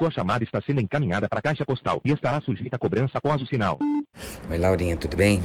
Sua 0.00 0.10
chamada 0.10 0.42
está 0.42 0.62
sendo 0.62 0.80
encaminhada 0.80 1.28
para 1.28 1.40
a 1.40 1.42
caixa 1.42 1.62
postal 1.62 2.00
e 2.02 2.10
estará 2.10 2.40
sujeita 2.40 2.76
a 2.76 2.78
cobrança 2.78 3.18
após 3.18 3.42
o 3.42 3.44
sinal. 3.44 3.78
Oi, 4.50 4.56
Laurinha, 4.56 4.96
tudo 4.96 5.14
bem? 5.14 5.42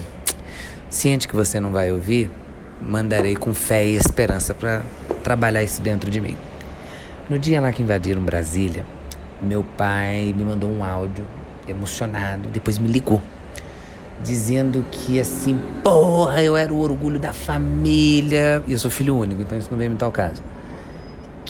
Ciente 0.89 1.27
que 1.27 1.35
você 1.35 1.59
não 1.59 1.73
vai 1.73 1.91
ouvir, 1.91 2.31
mandarei 2.81 3.35
com 3.35 3.53
fé 3.53 3.85
e 3.85 3.97
esperança 3.97 4.53
para 4.53 4.81
trabalhar 5.25 5.61
isso 5.61 5.81
dentro 5.81 6.09
de 6.09 6.21
mim. 6.21 6.37
No 7.29 7.37
dia 7.37 7.59
lá 7.59 7.73
que 7.73 7.83
invadiram 7.83 8.21
Brasília, 8.21 8.85
meu 9.41 9.61
pai 9.61 10.33
me 10.33 10.45
mandou 10.45 10.71
um 10.71 10.85
áudio 10.85 11.27
emocionado, 11.67 12.47
depois 12.47 12.77
me 12.77 12.87
ligou 12.87 13.21
dizendo 14.23 14.85
que 14.89 15.19
assim, 15.19 15.59
porra, 15.83 16.41
eu 16.41 16.55
era 16.55 16.73
o 16.73 16.79
orgulho 16.79 17.19
da 17.19 17.33
família. 17.33 18.63
E 18.65 18.71
eu 18.71 18.79
sou 18.79 18.89
filho 18.89 19.17
único, 19.17 19.41
então 19.41 19.57
isso 19.57 19.67
não 19.69 19.77
vem 19.77 19.89
me 19.89 19.97
tal 19.97 20.13
caso. 20.13 20.41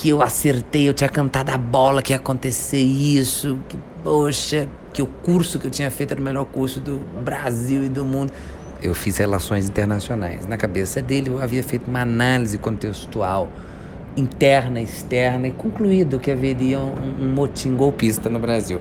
Que 0.06 0.10
eu 0.10 0.22
acertei, 0.22 0.88
eu 0.88 0.94
tinha 0.94 1.10
cantado 1.10 1.50
a 1.50 1.58
bola 1.58 2.00
que 2.00 2.14
ia 2.14 2.18
acontecer 2.18 2.78
isso, 2.78 3.58
que, 3.68 3.76
poxa, 4.04 4.70
que 4.94 5.02
o 5.02 5.08
curso 5.08 5.58
que 5.58 5.66
eu 5.66 5.72
tinha 5.72 5.90
feito 5.90 6.12
era 6.12 6.22
o 6.22 6.24
melhor 6.24 6.46
curso 6.46 6.80
do 6.80 7.02
Brasil 7.24 7.84
e 7.84 7.90
do 7.90 8.06
mundo. 8.06 8.32
Eu 8.84 8.94
fiz 8.94 9.18
relações 9.18 9.68
internacionais. 9.68 10.46
Na 10.46 10.58
cabeça 10.58 11.02
dele, 11.02 11.32
eu 11.32 11.42
havia 11.42 11.64
feito 11.64 11.88
uma 11.88 12.02
análise 12.02 12.56
contextual 12.60 13.50
interna, 14.16 14.80
externa, 14.80 15.48
e 15.48 15.52
concluído 15.52 16.20
que 16.20 16.30
haveria 16.30 16.78
um, 16.78 17.24
um 17.24 17.34
motim 17.34 17.76
golpista 17.76 18.30
no 18.30 18.38
Brasil. 18.38 18.80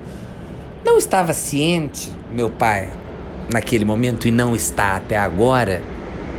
Não 0.85 0.99
estava 0.99 1.33
ciente, 1.33 2.13
meu 2.31 2.51
pai, 2.51 2.91
naquele 3.51 3.87
momento 3.87 4.29
e 4.29 4.31
não 4.31 4.55
está 4.55 4.97
até 4.97 5.17
agora, 5.17 5.81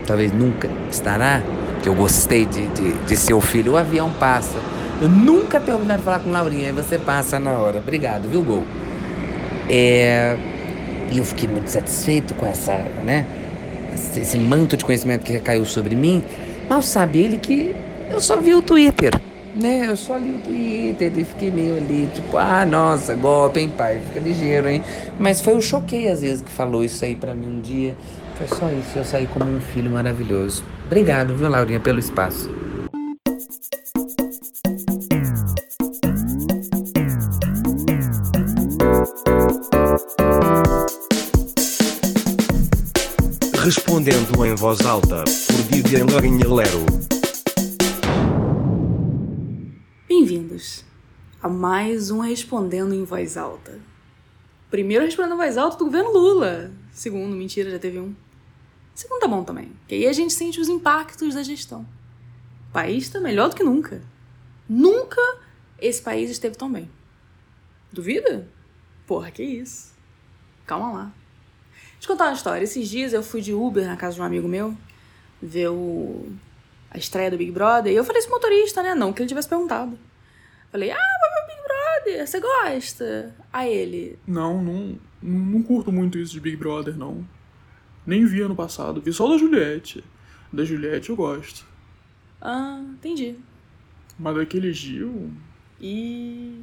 talvez 0.05 0.31
nunca 0.31 0.69
estará, 0.91 1.41
que 1.85 1.89
eu 1.89 1.93
gostei 1.93 2.47
de, 2.47 2.65
de, 2.69 2.93
de 2.93 3.15
ser 3.15 3.35
o 3.35 3.41
filho, 3.41 3.73
o 3.73 3.77
avião 3.77 4.11
passa. 4.11 4.57
Eu 4.99 5.07
nunca 5.07 5.59
tenho 5.59 5.77
ouvido 5.77 5.99
falar 5.99 6.17
com 6.17 6.31
Laurinha, 6.31 6.69
aí 6.69 6.71
você 6.71 6.97
passa 6.97 7.39
na 7.39 7.51
hora. 7.51 7.77
Obrigado, 7.77 8.27
viu, 8.27 8.41
Gol? 8.41 8.63
É, 9.69 10.35
e 11.11 11.19
eu 11.19 11.23
fiquei 11.23 11.47
muito 11.47 11.69
satisfeito 11.69 12.33
com 12.33 12.47
essa, 12.47 12.73
né? 13.03 13.27
Esse, 14.17 14.39
manto 14.39 14.75
de 14.75 14.83
conhecimento 14.83 15.23
que 15.23 15.33
recaiu 15.33 15.63
sobre 15.63 15.95
mim. 15.95 16.23
Mal 16.67 16.81
sabe 16.81 17.19
ele 17.19 17.37
que 17.37 17.75
eu 18.09 18.19
só 18.19 18.37
vi 18.37 18.55
o 18.55 18.63
Twitter 18.63 19.13
né? 19.55 19.85
Eu 19.87 19.95
só 19.95 20.17
li 20.17 20.31
o 20.31 20.39
Twitter 20.39 21.13
e 21.15 21.23
fiquei 21.23 21.49
meio 21.49 21.77
ali, 21.77 22.09
tipo, 22.13 22.35
ah, 22.35 22.65
nossa, 22.65 23.13
golpe, 23.15 23.61
hein, 23.61 23.71
pai? 23.77 24.01
Fica 24.07 24.19
ligeiro, 24.19 24.67
hein? 24.67 24.83
Mas 25.17 25.39
foi 25.39 25.55
o 25.55 25.61
Choquei, 25.61 26.09
às 26.09 26.21
vezes, 26.21 26.41
que 26.41 26.51
falou 26.51 26.83
isso 26.83 27.05
aí 27.05 27.15
para 27.15 27.33
mim 27.33 27.47
um 27.47 27.61
dia. 27.61 27.95
Foi 28.37 28.47
só 28.47 28.69
isso, 28.69 28.97
eu 28.97 29.05
saí 29.05 29.27
como 29.27 29.45
um 29.45 29.61
filho 29.61 29.89
maravilhoso. 29.89 30.61
Obrigado, 30.85 31.35
viu, 31.35 31.49
Laurinha, 31.49 31.79
pelo 31.79 31.97
espaço. 31.97 32.49
Respondendo 43.63 44.45
em 44.45 44.53
voz 44.53 44.85
alta, 44.85 45.23
por 45.47 45.55
Vivian 45.71 46.05
Lourinha 46.05 46.47
Lero. 46.47 46.85
Bem-vindos 50.07 50.85
a 51.41 51.49
mais 51.49 52.11
um 52.11 52.19
Respondendo 52.19 52.93
em 52.93 53.03
Voz 53.03 53.37
Alta. 53.37 53.79
Primeiro 54.69 55.03
Respondendo 55.03 55.33
em 55.33 55.37
Voz 55.37 55.57
Alta 55.57 55.77
do 55.77 55.85
governo 55.85 56.11
Lula. 56.11 56.71
Segundo, 56.91 57.35
mentira, 57.35 57.71
já 57.71 57.79
teve 57.79 57.99
um. 57.99 58.13
Segundo 58.95 59.19
tá 59.19 59.27
bom 59.27 59.43
também, 59.43 59.73
que 59.89 59.93
aí 59.93 60.07
a 60.07 60.13
gente 60.13 60.33
sente 60.33 60.59
os 60.61 60.69
impactos 60.69 61.35
da 61.35 61.43
gestão. 61.43 61.85
O 62.69 62.71
país 62.71 63.09
tá 63.09 63.19
melhor 63.19 63.49
do 63.49 63.55
que 63.55 63.63
nunca. 63.63 64.01
Nunca 64.69 65.21
esse 65.77 66.01
país 66.01 66.31
esteve 66.31 66.55
tão 66.55 66.71
bem. 66.71 66.89
Duvida? 67.91 68.47
Porra, 69.05 69.29
que 69.31 69.43
isso. 69.43 69.93
Calma 70.65 70.93
lá. 70.93 71.11
Deixa 71.93 72.05
eu 72.05 72.15
contar 72.15 72.25
uma 72.29 72.35
história. 72.35 72.63
Esses 72.63 72.87
dias 72.87 73.11
eu 73.11 73.21
fui 73.21 73.41
de 73.41 73.53
Uber 73.53 73.85
na 73.85 73.97
casa 73.97 74.15
de 74.15 74.21
um 74.21 74.23
amigo 74.23 74.47
meu 74.47 74.75
ver 75.41 75.67
o... 75.67 76.31
a 76.89 76.97
estreia 76.97 77.29
do 77.29 77.37
Big 77.37 77.51
Brother 77.51 77.91
e 77.91 77.95
eu 77.97 78.03
falei 78.05 78.21
esse 78.21 78.29
motorista, 78.29 78.81
né? 78.81 78.95
Não 78.95 79.11
que 79.11 79.21
ele 79.21 79.27
tivesse 79.27 79.49
perguntado. 79.49 79.99
Falei, 80.71 80.91
ah, 80.91 80.95
vai 80.95 81.29
ver 81.29 81.53
Big 81.53 81.67
Brother, 81.67 82.27
você 82.27 82.39
gosta? 82.39 83.35
Aí 83.51 83.73
ele. 83.73 84.17
Não, 84.25 84.63
não, 84.63 84.97
não 85.21 85.61
curto 85.61 85.91
muito 85.91 86.17
isso 86.17 86.31
de 86.31 86.39
Big 86.39 86.55
Brother, 86.55 86.97
não. 86.97 87.25
Nem 88.05 88.25
vi 88.25 88.41
ano 88.41 88.55
passado, 88.55 89.01
vi 89.01 89.11
só 89.11 89.27
da 89.29 89.37
Juliette. 89.37 90.03
Da 90.51 90.63
Juliette 90.63 91.09
eu 91.09 91.15
gosto. 91.15 91.65
Ah, 92.41 92.79
entendi. 92.93 93.35
Mas 94.17 94.35
daquele 94.35 94.71
Gil. 94.71 95.31
E. 95.81 96.61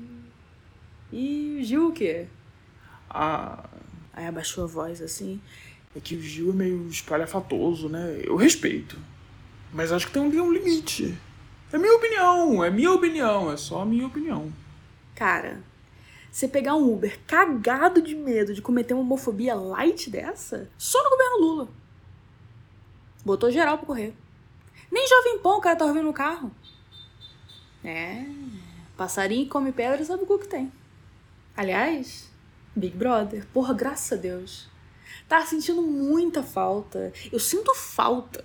E 1.13 1.59
o 1.61 1.65
Gil 1.65 1.89
o 1.89 1.93
quê? 1.93 2.27
Ah. 3.11 3.65
Aí 4.13 4.27
abaixou 4.27 4.65
a 4.65 4.67
voz 4.67 5.03
assim. 5.03 5.41
É 5.95 6.01
que 6.01 6.15
o 6.15 6.23
Gil 6.23 6.51
é 6.51 6.55
meio 6.55 6.89
espalhafatoso, 6.89 7.89
né? 7.89 8.21
Eu 8.25 8.37
respeito. 8.37 8.99
Mas 9.73 9.91
acho 9.93 10.07
que 10.07 10.13
tem 10.13 10.23
um, 10.23 10.43
um 10.43 10.53
limite. 10.53 11.19
É 11.73 11.79
minha 11.79 11.95
opinião, 11.95 12.63
é 12.63 12.71
minha 12.71 12.93
opinião, 12.93 13.51
é 13.51 13.57
só 13.57 13.83
a 13.83 13.87
minha 13.87 14.07
opinião. 14.07 14.53
Cara, 15.15 15.61
você 16.33 16.49
pegar 16.49 16.75
um 16.75 16.91
Uber 16.91 17.21
cagado 17.27 18.01
de 18.01 18.15
medo 18.15 18.55
de 18.55 18.63
cometer 18.63 18.95
uma 18.95 19.03
homofobia 19.03 19.55
light 19.55 20.09
dessa, 20.09 20.71
só 20.79 21.03
no 21.05 21.11
governo 21.11 21.39
Lula. 21.39 21.69
Botou 23.23 23.51
geral 23.51 23.77
pra 23.77 23.87
correr. 23.87 24.15
Nem 24.91 25.07
jovem 25.07 25.39
pão 25.41 25.59
o 25.59 25.61
cara 25.61 25.77
tá 25.77 25.85
ouvindo 25.85 26.07
no 26.07 26.13
carro. 26.13 26.51
É, 27.85 28.25
passarinho 28.97 29.49
come 29.49 29.73
pedra 29.73 30.03
sabe 30.05 30.25
o 30.25 30.39
que 30.39 30.49
tem. 30.49 30.73
Aliás, 31.55 32.31
Big 32.75 32.97
Brother, 32.97 33.47
porra, 33.53 33.75
graças 33.75 34.19
a 34.19 34.21
Deus. 34.21 34.71
Tá 35.29 35.45
sentindo 35.45 35.83
muita 35.83 36.43
falta. 36.43 37.13
Eu 37.31 37.39
sinto 37.39 37.75
falta. 37.75 38.43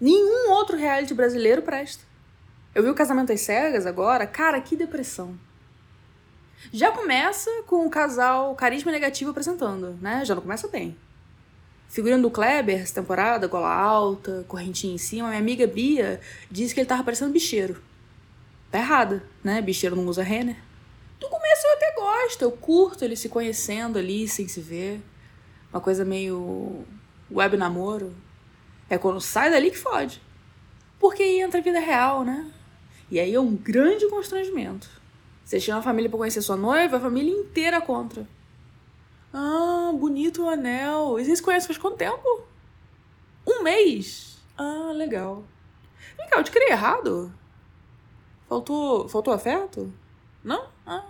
Nenhum 0.00 0.50
outro 0.50 0.78
reality 0.78 1.12
brasileiro 1.12 1.60
presta. 1.60 2.04
Eu 2.74 2.82
vi 2.82 2.88
o 2.88 2.94
Casamento 2.94 3.32
às 3.32 3.42
Cegas 3.42 3.84
agora, 3.84 4.26
cara, 4.26 4.58
que 4.62 4.74
depressão. 4.74 5.38
Já 6.70 6.90
começa 6.90 7.50
com 7.66 7.86
o 7.86 7.90
casal 7.90 8.54
carisma 8.54 8.92
negativo 8.92 9.30
apresentando, 9.30 9.98
né? 10.00 10.24
Já 10.24 10.34
não 10.34 10.42
começa 10.42 10.68
bem. 10.68 10.96
Figurando 11.88 12.22
do 12.22 12.30
Kleber 12.30 12.80
essa 12.80 12.94
temporada, 12.94 13.46
gola 13.46 13.70
alta, 13.70 14.44
correntinha 14.48 14.94
em 14.94 14.98
cima, 14.98 15.28
minha 15.28 15.40
amiga 15.40 15.66
Bia 15.66 16.20
disse 16.50 16.72
que 16.72 16.80
ele 16.80 16.88
tava 16.88 17.04
parecendo 17.04 17.32
bicheiro. 17.32 17.82
Tá 18.70 18.78
errada, 18.78 19.22
né? 19.44 19.60
Bicheiro 19.60 19.94
não 19.94 20.06
usa 20.06 20.22
Renner. 20.22 20.56
Do 21.20 21.28
começo 21.28 21.66
eu 21.66 21.72
até 21.74 21.92
gosto, 21.94 22.42
eu 22.42 22.52
curto 22.52 23.04
eles 23.04 23.18
se 23.18 23.28
conhecendo 23.28 23.98
ali 23.98 24.26
sem 24.26 24.48
se 24.48 24.60
ver. 24.60 25.02
Uma 25.70 25.80
coisa 25.80 26.04
meio 26.04 26.86
web 27.30 27.56
namoro. 27.56 28.14
É 28.88 28.96
quando 28.96 29.20
sai 29.20 29.50
dali 29.50 29.70
que 29.70 29.78
fode. 29.78 30.22
Porque 30.98 31.22
aí 31.22 31.40
entra 31.40 31.60
a 31.60 31.62
vida 31.62 31.78
real, 31.78 32.24
né? 32.24 32.50
E 33.10 33.20
aí 33.20 33.34
é 33.34 33.40
um 33.40 33.54
grande 33.54 34.08
constrangimento. 34.08 35.01
Você 35.52 35.60
chama 35.60 35.80
a 35.80 35.82
família 35.82 36.08
para 36.08 36.16
conhecer 36.16 36.40
sua 36.40 36.56
noiva, 36.56 36.96
a 36.96 37.00
família 37.00 37.30
inteira 37.30 37.78
contra. 37.78 38.26
Ah, 39.34 39.92
bonito 39.94 40.44
o 40.44 40.48
anel. 40.48 41.20
E 41.20 41.26
vocês 41.26 41.42
conhecem 41.42 41.66
faz 41.66 41.76
quanto 41.76 41.98
tempo? 41.98 42.42
Um 43.46 43.62
mês? 43.62 44.42
Ah, 44.56 44.92
legal. 44.94 45.44
Vem 46.16 46.26
cá, 46.26 46.38
eu 46.38 46.42
te 46.42 46.50
criei 46.50 46.70
errado? 46.70 47.30
Faltou, 48.48 49.06
faltou 49.10 49.34
afeto? 49.34 49.92
Não? 50.42 50.70
Ah. 50.86 51.04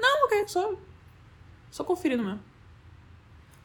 Não, 0.00 0.24
ok, 0.24 0.48
só, 0.48 0.74
só 1.70 1.84
conferindo 1.84 2.24
mesmo. 2.24 2.40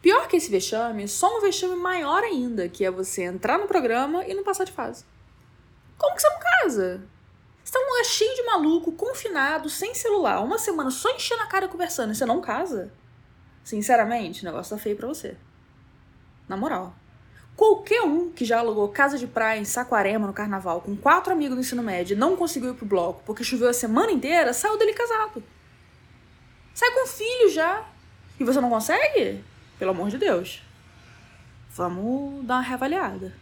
Pior 0.02 0.28
que 0.28 0.36
esse 0.36 0.52
vexame, 0.52 1.08
só 1.08 1.38
um 1.38 1.40
vexame 1.40 1.78
maior 1.78 2.24
ainda, 2.24 2.68
que 2.68 2.84
é 2.84 2.92
você 2.92 3.24
entrar 3.24 3.58
no 3.58 3.68
programa 3.68 4.26
e 4.26 4.34
não 4.34 4.44
passar 4.44 4.66
de 4.66 4.74
fase. 4.74 5.06
Como 5.98 6.14
que 6.14 6.22
você 6.22 6.28
não 6.28 6.40
casa? 6.42 7.08
Você 7.68 7.74
tá 7.74 7.80
num 7.82 8.04
cheio 8.06 8.34
de 8.34 8.44
maluco, 8.44 8.94
confinado, 8.94 9.70
sem 9.70 9.94
celular, 9.94 10.42
uma 10.42 10.58
semana 10.58 10.90
só 10.90 11.14
enchendo 11.14 11.42
a 11.42 11.48
cara 11.48 11.68
conversando 11.68 12.14
e 12.14 12.16
você 12.16 12.26
não 12.26 12.40
casa? 12.40 12.94
Sinceramente, 13.62 14.42
o 14.42 14.46
negócio 14.46 14.74
tá 14.74 14.82
feio 14.82 14.96
pra 14.96 15.06
você. 15.06 15.36
Na 16.48 16.56
moral. 16.56 16.96
Qualquer 17.58 18.04
um 18.04 18.32
que 18.32 18.46
já 18.46 18.60
alugou 18.60 18.88
casa 18.88 19.18
de 19.18 19.28
praia 19.28 19.60
em 19.60 19.66
Saquarema 19.66 20.26
no 20.26 20.32
carnaval 20.32 20.80
com 20.80 20.96
quatro 20.96 21.34
amigos 21.34 21.56
do 21.58 21.60
ensino 21.60 21.84
médio 21.84 22.16
e 22.16 22.18
não 22.18 22.38
conseguiu 22.38 22.72
ir 22.72 22.76
pro 22.76 22.86
bloco 22.86 23.22
porque 23.26 23.44
choveu 23.44 23.68
a 23.68 23.74
semana 23.74 24.14
inteira, 24.14 24.54
saiu 24.54 24.78
dele 24.78 24.94
casado. 24.94 25.44
Sai 26.74 26.90
com 26.92 27.06
filho 27.06 27.50
já. 27.50 27.86
E 28.40 28.46
você 28.46 28.62
não 28.62 28.70
consegue? 28.70 29.44
Pelo 29.78 29.92
amor 29.92 30.10
de 30.10 30.18
Deus. 30.18 30.64
Vamos 31.72 32.46
dar 32.46 32.56
uma 32.56 32.62
reavaliada. 32.62 33.34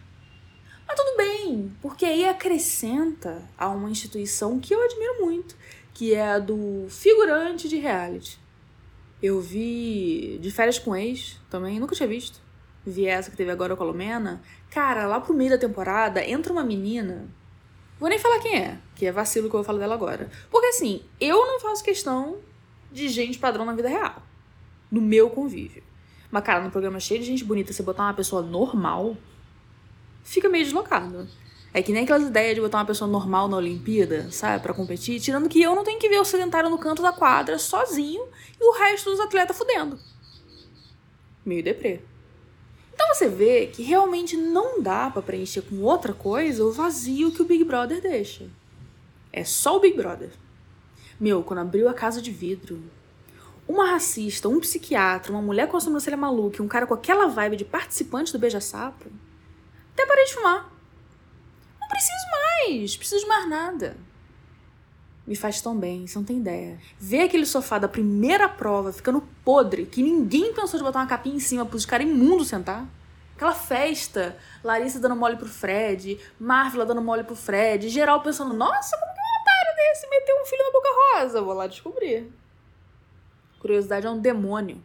Mas 0.88 0.96
tudo 0.96 1.18
bem, 1.18 1.72
porque 1.82 2.06
aí 2.06 2.26
acrescenta 2.26 3.42
a 3.58 3.70
uma 3.70 3.90
instituição 3.90 4.60
que 4.60 4.74
eu 4.74 4.84
admiro 4.84 5.26
muito, 5.26 5.56
que 5.94 6.14
é 6.14 6.34
a 6.34 6.40
do 6.40 6.86
figurante 6.90 7.68
de 7.68 7.78
reality. 7.78 8.40
Eu 9.22 9.42
vi 9.42 10.38
de 10.42 10.52
férias 10.52 10.78
com 10.78 10.96
ex 10.96 11.40
também, 11.50 11.80
nunca 11.80 11.96
tinha 11.96 12.08
visto. 12.08 12.40
Vi 12.86 13.08
essa 13.08 13.32
que 13.32 13.38
teve 13.38 13.50
agora 13.50 13.76
com 13.76 13.84
a 13.84 13.88
Lumena. 13.88 14.42
Cara, 14.70 15.08
lá 15.08 15.20
pro 15.20 15.34
meio 15.34 15.50
da 15.50 15.58
temporada 15.58 16.24
entra 16.24 16.54
uma 16.54 16.64
menina. 16.64 17.28
Vou 18.00 18.10
nem 18.10 18.20
falar 18.20 18.40
quem 18.40 18.60
é, 18.60 18.78
que 18.96 19.06
é 19.06 19.12
vacilo 19.12 19.50
que 19.50 19.56
eu 19.56 19.60
vou 19.60 19.64
falar 19.64 19.80
dela 19.80 19.96
agora. 19.96 20.30
Porque 20.52 20.68
assim, 20.68 21.02
eu 21.20 21.48
não 21.48 21.60
faço 21.60 21.84
questão 21.84 22.38
de 22.92 23.08
gente 23.08 23.40
padrão 23.40 23.66
na 23.66 23.74
vida 23.74 23.90
real. 23.90 24.22
No 24.92 25.02
meu 25.02 25.30
convívio. 25.30 25.82
Mas, 26.30 26.44
cara, 26.44 26.62
num 26.62 26.70
programa 26.70 27.00
cheio 27.00 27.20
de 27.20 27.26
gente 27.26 27.44
bonita, 27.44 27.72
você 27.72 27.82
botar 27.82 28.04
uma 28.04 28.14
pessoa 28.14 28.42
normal, 28.42 29.16
fica 30.26 30.50
meio 30.50 30.66
deslocado. 30.66 31.26
É 31.74 31.82
que 31.82 31.94
nem 31.94 32.04
aquelas 32.04 32.24
ideias 32.24 32.56
de 32.56 32.62
botar 32.62 32.80
uma 32.80 32.86
pessoa 32.86 33.10
normal 33.10 33.48
na 33.48 33.58
Olimpíada, 33.58 34.30
sabe, 34.32 34.64
para 34.64 34.74
competir, 34.74 35.20
tirando 35.20 35.48
que 35.48 35.62
eu 35.62 35.76
não 35.76 35.84
tenho 35.84 36.00
que 36.00 36.10
ver 36.10 36.20
o 36.20 36.26
sedentário 36.26 36.70
no 36.70 36.78
canto 36.78 37.02
da 37.02 37.14
quadra 37.14 37.60
sozinho 37.60 38.26
e 38.60 38.66
o 38.66 38.74
resto 38.74 39.12
dos 39.12 39.20
atletas 39.20 39.58
fudendo. 39.58 40.00
Meio 41.46 41.64
deprê. 41.64 42.02
Então 42.94 43.14
você 43.14 43.28
vê 43.28 43.68
que 43.68 43.84
realmente 43.84 44.38
não 44.38 44.82
dá 44.82 45.10
para 45.10 45.22
preencher 45.22 45.62
com 45.64 45.82
outra 45.82 46.14
coisa 46.14 46.64
o 46.64 46.72
vazio 46.72 47.32
que 47.32 47.42
o 47.42 47.46
Big 47.46 47.64
Brother 47.66 48.02
deixa. 48.02 48.50
É 49.32 49.44
só 49.44 49.76
o 49.76 49.82
Big 49.82 49.98
Brother. 49.98 50.32
Meu, 51.20 51.44
quando 51.44 51.60
abriu 51.60 51.90
a 51.90 51.94
casa 51.94 52.22
de 52.22 52.32
vidro, 52.32 52.82
uma 53.68 53.86
racista, 53.86 54.48
um 54.48 54.62
psiquiatra, 54.62 55.34
uma 55.34 55.42
mulher 55.42 55.68
com 55.68 55.76
a 55.76 55.82
sobrancelha 55.82 56.16
maluca 56.16 56.62
e 56.62 56.66
um 56.66 56.70
cara 56.70 56.88
com 56.88 56.94
aquela 56.94 57.28
vibe 57.28 57.58
de 57.58 57.66
participante 57.66 58.32
do 58.32 58.40
Beija-Sapo, 58.40 59.10
até 59.96 60.06
parei 60.06 60.26
de 60.26 60.34
fumar. 60.34 60.70
Não 61.80 61.88
preciso 61.88 62.26
mais, 62.32 62.98
preciso 62.98 63.22
de 63.22 63.28
mais 63.28 63.50
nada. 63.50 63.98
Me 65.26 65.36
faz 65.36 65.60
tão 65.62 65.76
bem, 65.76 66.06
você 66.06 66.20
não 66.20 66.26
tem 66.26 66.38
ideia. 66.38 66.80
Ver 67.00 67.22
aquele 67.22 67.46
sofá 67.46 67.80
da 67.80 67.88
primeira 67.88 68.48
prova 68.48 68.94
ficando 68.94 69.28
podre, 69.44 69.86
que 69.86 70.04
ninguém 70.04 70.54
pensou 70.54 70.78
de 70.78 70.84
botar 70.84 71.00
uma 71.00 71.08
capinha 71.08 71.36
em 71.36 71.40
cima 71.40 71.66
pros 71.66 71.86
caras 71.86 72.06
imundos 72.08 72.50
sentar. 72.50 72.86
Aquela 73.36 73.54
festa, 73.54 74.38
Larissa 74.64 75.00
dando 75.00 75.16
mole 75.16 75.36
pro 75.36 75.48
Fred, 75.48 76.20
Marvila 76.40 76.86
dando 76.86 77.02
mole 77.02 77.24
pro 77.24 77.36
Fred, 77.36 77.90
geral 77.90 78.22
pensando, 78.22 78.54
nossa, 78.54 78.98
como 78.98 79.14
que 79.14 79.20
um 79.20 79.42
otário 79.42 79.76
desse 79.76 80.10
meteu 80.10 80.36
um 80.42 80.46
filho 80.46 80.64
na 80.64 80.72
boca 80.72 80.90
rosa? 81.14 81.42
Vou 81.42 81.54
lá 81.54 81.68
descobrir. 81.68 82.32
Curiosidade 83.60 84.06
é 84.06 84.10
um 84.10 84.20
demônio. 84.20 84.82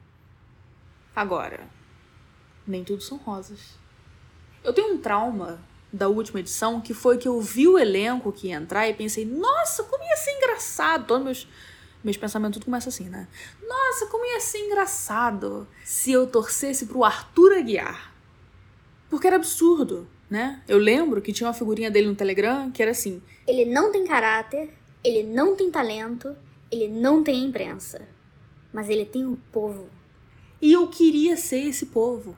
Agora, 1.15 1.61
nem 2.67 2.83
tudo 2.83 3.03
são 3.03 3.19
rosas. 3.19 3.80
Eu 4.63 4.73
tenho 4.73 4.95
um 4.95 4.99
trauma 4.99 5.61
da 5.93 6.09
última 6.09 6.41
edição 6.41 6.81
que 6.81 6.95
foi 6.95 7.19
que 7.19 7.27
eu 7.27 7.41
vi 7.41 7.67
o 7.67 7.79
elenco 7.79 8.33
que 8.33 8.49
ia 8.49 8.57
entrar 8.57 8.89
e 8.89 8.95
pensei, 8.95 9.25
nossa, 9.25 9.83
como 9.85 10.05
ia 10.05 10.17
ser 10.17 10.37
engraçado. 10.37 11.07
Todos 11.07 11.25
meus, 11.25 11.49
meus 12.05 12.17
pensamentos 12.17 12.59
tudo 12.59 12.67
começa 12.67 12.89
assim, 12.89 13.09
né? 13.09 13.27
Nossa, 13.67 14.07
como 14.07 14.25
ia 14.25 14.41
ser 14.41 14.59
engraçado 14.59 15.67
se 15.85 16.13
eu 16.13 16.27
torcesse 16.27 16.87
pro 16.87 17.05
Arthur 17.05 17.55
Aguiar. 17.55 18.15
Porque 19.09 19.27
era 19.27 19.37
absurdo, 19.37 20.07
né? 20.29 20.63
Eu 20.69 20.79
lembro 20.79 21.21
que 21.21 21.33
tinha 21.33 21.49
uma 21.49 21.55
figurinha 21.55 21.91
dele 21.91 22.07
no 22.07 22.15
Telegram 22.15 22.71
que 22.71 22.81
era 22.81 22.93
assim: 22.93 23.21
Ele 23.47 23.65
não 23.65 23.91
tem 23.91 24.07
caráter, 24.07 24.73
ele 25.03 25.25
não 25.25 25.57
tem 25.57 25.71
talento, 25.71 26.37
ele 26.71 26.87
não 26.87 27.25
tem 27.25 27.45
imprensa. 27.45 28.07
Mas 28.73 28.89
ele 28.89 29.05
tem 29.05 29.27
o 29.27 29.37
povo. 29.51 29.89
E 30.63 30.73
eu 30.73 30.87
queria 30.87 31.37
ser 31.37 31.67
esse 31.67 31.87
povo. 31.87 32.37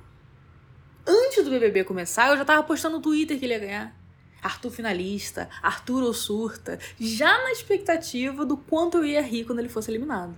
Antes 1.06 1.44
do 1.44 1.50
BBB 1.50 1.84
começar, 1.84 2.30
eu 2.30 2.36
já 2.36 2.44
tava 2.44 2.62
postando 2.62 2.96
no 2.96 3.02
Twitter 3.02 3.38
que 3.38 3.44
ele 3.44 3.54
ia 3.54 3.58
ganhar. 3.58 4.02
Arthur 4.42 4.70
finalista, 4.70 5.48
Arthur 5.62 6.02
ou 6.02 6.12
surta, 6.12 6.78
já 6.98 7.38
na 7.44 7.52
expectativa 7.52 8.44
do 8.44 8.56
quanto 8.56 8.98
eu 8.98 9.04
ia 9.04 9.22
rir 9.22 9.44
quando 9.44 9.60
ele 9.60 9.68
fosse 9.68 9.90
eliminado. 9.90 10.36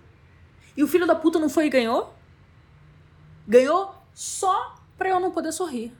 E 0.77 0.83
o 0.83 0.89
filho 0.89 1.07
da 1.07 1.15
puta 1.15 1.39
não 1.39 1.49
foi 1.49 1.67
e 1.67 1.71
ganhou? 1.71 2.15
Ganhou 3.47 3.95
só 4.13 4.77
pra 4.99 5.09
eu 5.09 5.21
não 5.21 5.31
poder 5.31 5.53
sorrir. 5.53 5.93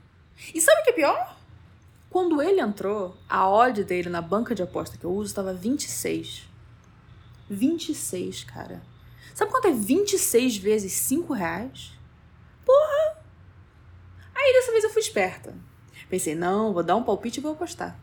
E 0.55 0.61
sabe 0.61 0.81
o 0.81 0.85
que 0.85 0.91
é 0.91 0.95
pior? 0.95 1.37
Quando 2.11 2.41
ele 2.41 2.61
entrou, 2.61 3.17
a 3.29 3.49
odd 3.49 3.83
dele 3.85 4.09
na 4.09 4.21
banca 4.21 4.55
de 4.55 4.63
aposta 4.63 4.97
que 4.97 5.05
eu 5.05 5.13
uso 5.13 5.31
estava 5.31 5.53
26. 5.53 6.49
26, 7.49 8.45
cara. 8.45 8.83
Sabe 9.35 9.51
quanto 9.51 9.69
é 9.69 9.73
26 9.73 10.57
vezes 10.59 10.93
5 10.93 11.33
reais? 11.33 11.93
Porra! 12.65 13.19
Aí 14.35 14.53
dessa 14.53 14.73
vez 14.73 14.85
eu 14.85 14.91
fui 14.91 14.94
esperta. 15.05 15.55
Pensei, 16.09 16.35
não, 16.35 16.73
vou 16.73 16.83
dar 16.83 16.97
um 16.97 17.03
palpite 17.03 17.41
e 17.41 17.43
vou 17.43 17.53
apostar. 17.53 17.99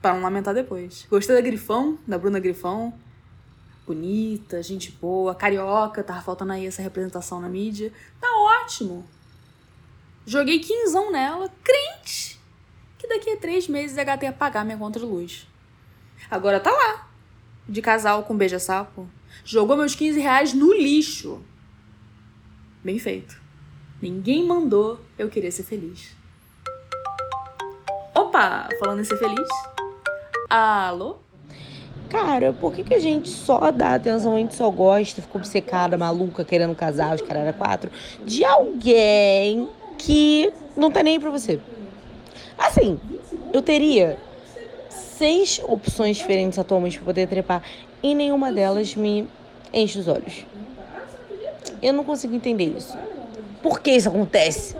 Para 0.00 0.14
não 0.14 0.22
lamentar 0.22 0.54
depois. 0.54 1.06
Gostei 1.10 1.34
da 1.34 1.42
Grifão, 1.42 1.98
da 2.06 2.18
Bruna 2.18 2.38
Grifão. 2.38 2.94
Bonita, 3.86 4.62
gente 4.62 4.92
boa, 4.92 5.34
carioca, 5.34 6.04
tava 6.04 6.20
faltando 6.20 6.52
aí 6.52 6.66
essa 6.66 6.82
representação 6.82 7.40
na 7.40 7.48
mídia. 7.48 7.92
Tá 8.20 8.28
ótimo. 8.62 9.04
Joguei 10.26 10.58
quinzão 10.58 11.10
nela, 11.10 11.50
crente, 11.64 12.38
que 12.98 13.08
daqui 13.08 13.30
a 13.30 13.36
três 13.38 13.66
meses 13.66 13.96
a 13.96 14.04
gata 14.04 14.26
ia 14.26 14.32
pagar 14.32 14.62
minha 14.62 14.76
conta 14.76 15.00
de 15.00 15.06
luz. 15.06 15.48
Agora 16.30 16.60
tá 16.60 16.70
lá, 16.70 17.08
de 17.66 17.80
casal 17.80 18.24
com 18.24 18.36
beija-sapo. 18.36 19.08
Jogou 19.42 19.74
meus 19.74 19.94
15 19.94 20.20
reais 20.20 20.52
no 20.52 20.70
lixo. 20.74 21.42
Bem 22.84 22.98
feito. 22.98 23.40
Ninguém 24.02 24.46
mandou 24.46 25.00
eu 25.18 25.30
querer 25.30 25.50
ser 25.50 25.62
feliz. 25.62 26.17
Opa, 28.38 28.68
falando 28.78 29.00
em 29.00 29.04
ser 29.04 29.16
feliz. 29.16 29.48
Alô? 30.48 31.16
Cara, 32.08 32.52
por 32.52 32.72
que, 32.72 32.84
que 32.84 32.94
a 32.94 33.00
gente 33.00 33.28
só 33.28 33.72
dá 33.72 33.96
atenção, 33.96 34.36
a 34.36 34.38
gente 34.38 34.54
só 34.54 34.70
gosta, 34.70 35.20
fica 35.20 35.38
obcecada, 35.38 35.98
maluca, 35.98 36.44
querendo 36.44 36.72
casar, 36.76 37.16
os 37.16 37.20
caras 37.20 37.54
quatro, 37.56 37.90
de 38.24 38.44
alguém 38.44 39.68
que 39.98 40.52
não 40.76 40.88
tá 40.88 41.02
nem 41.02 41.14
aí 41.14 41.20
pra 41.20 41.30
você? 41.30 41.58
Assim, 42.56 43.00
eu 43.52 43.60
teria 43.60 44.16
seis 44.88 45.60
opções 45.66 46.16
diferentes 46.16 46.60
atualmente 46.60 46.96
pra 46.98 47.06
poder 47.06 47.26
trepar 47.26 47.60
e 48.00 48.14
nenhuma 48.14 48.52
delas 48.52 48.94
me 48.94 49.28
enche 49.72 49.98
os 49.98 50.06
olhos. 50.06 50.46
Eu 51.82 51.92
não 51.92 52.04
consigo 52.04 52.36
entender 52.36 52.72
isso. 52.76 52.96
Por 53.60 53.80
que 53.80 53.90
isso 53.90 54.08
acontece? 54.08 54.76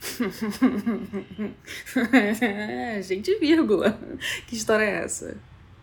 Gente, 3.02 3.34
vírgula. 3.36 3.98
Que 4.46 4.56
história 4.56 4.84
é 4.84 5.04
essa? 5.04 5.36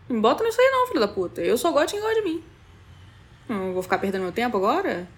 Não 0.08 0.20
bota 0.20 0.44
nisso 0.44 0.60
aí 0.60 0.70
não, 0.70 0.86
filho 0.86 1.00
da 1.00 1.08
puta. 1.08 1.40
Eu 1.40 1.58
só 1.58 1.72
gosto 1.72 1.88
de 1.88 1.94
quem 1.94 2.02
gosta 2.02 2.22
de 2.22 2.28
mim. 2.28 2.44
Não 3.48 3.72
vou 3.72 3.82
ficar 3.82 3.98
perdendo 3.98 4.22
meu 4.22 4.32
tempo 4.32 4.56
agora? 4.56 5.08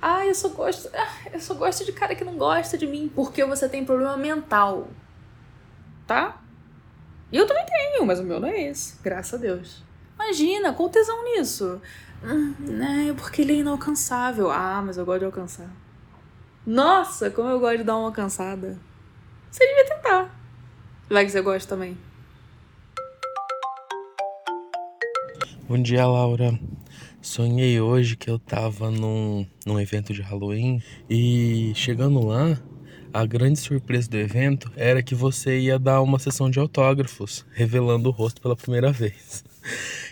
Ah, 0.00 0.24
eu 0.26 0.34
só 0.34 0.48
gosto. 0.48 0.88
ah, 0.94 1.14
Eu 1.32 1.40
só 1.40 1.54
gosto 1.54 1.84
de 1.84 1.92
cara 1.92 2.14
que 2.14 2.24
não 2.24 2.36
gosta 2.36 2.78
de 2.78 2.86
mim 2.86 3.10
porque 3.14 3.44
você 3.44 3.68
tem 3.68 3.84
problema 3.84 4.16
mental. 4.16 4.88
Tá? 6.06 6.40
E 7.32 7.36
eu 7.36 7.46
também 7.46 7.66
tenho, 7.66 8.06
mas 8.06 8.20
o 8.20 8.24
meu 8.24 8.38
não 8.38 8.48
é 8.48 8.68
esse. 8.68 8.96
Graças 9.02 9.34
a 9.34 9.36
Deus. 9.36 9.82
Imagina, 10.14 10.72
qual 10.72 10.88
tesão 10.88 11.24
nisso? 11.24 11.80
Hum, 12.24 12.54
é 13.08 13.12
porque 13.12 13.42
ele 13.42 13.52
é 13.52 13.56
inalcançável. 13.56 14.50
Ah, 14.50 14.82
mas 14.84 14.96
eu 14.96 15.04
gosto 15.04 15.18
de 15.20 15.24
alcançar. 15.26 15.68
Nossa, 16.66 17.30
como 17.30 17.48
eu 17.48 17.60
gosto 17.60 17.78
de 17.78 17.84
dar 17.84 17.96
uma 17.96 18.10
cansada. 18.10 18.76
Você 19.50 19.64
devia 19.66 19.84
tentar. 19.94 20.40
Vai 21.08 21.24
que 21.24 21.30
você 21.30 21.40
gosta 21.40 21.68
também. 21.68 21.96
Bom 25.68 25.80
dia, 25.80 26.04
Laura. 26.06 26.58
Sonhei 27.22 27.80
hoje 27.80 28.16
que 28.16 28.28
eu 28.28 28.38
tava 28.38 28.90
num, 28.90 29.46
num 29.64 29.78
evento 29.80 30.12
de 30.12 30.22
Halloween 30.22 30.82
e 31.08 31.72
chegando 31.74 32.24
lá, 32.24 32.60
a 33.12 33.24
grande 33.26 33.58
surpresa 33.58 34.08
do 34.08 34.16
evento 34.16 34.70
era 34.76 35.02
que 35.02 35.14
você 35.14 35.58
ia 35.60 35.78
dar 35.78 36.02
uma 36.02 36.18
sessão 36.18 36.50
de 36.50 36.58
autógrafos, 36.58 37.44
revelando 37.52 38.08
o 38.08 38.12
rosto 38.12 38.40
pela 38.40 38.56
primeira 38.56 38.90
vez. 38.92 39.44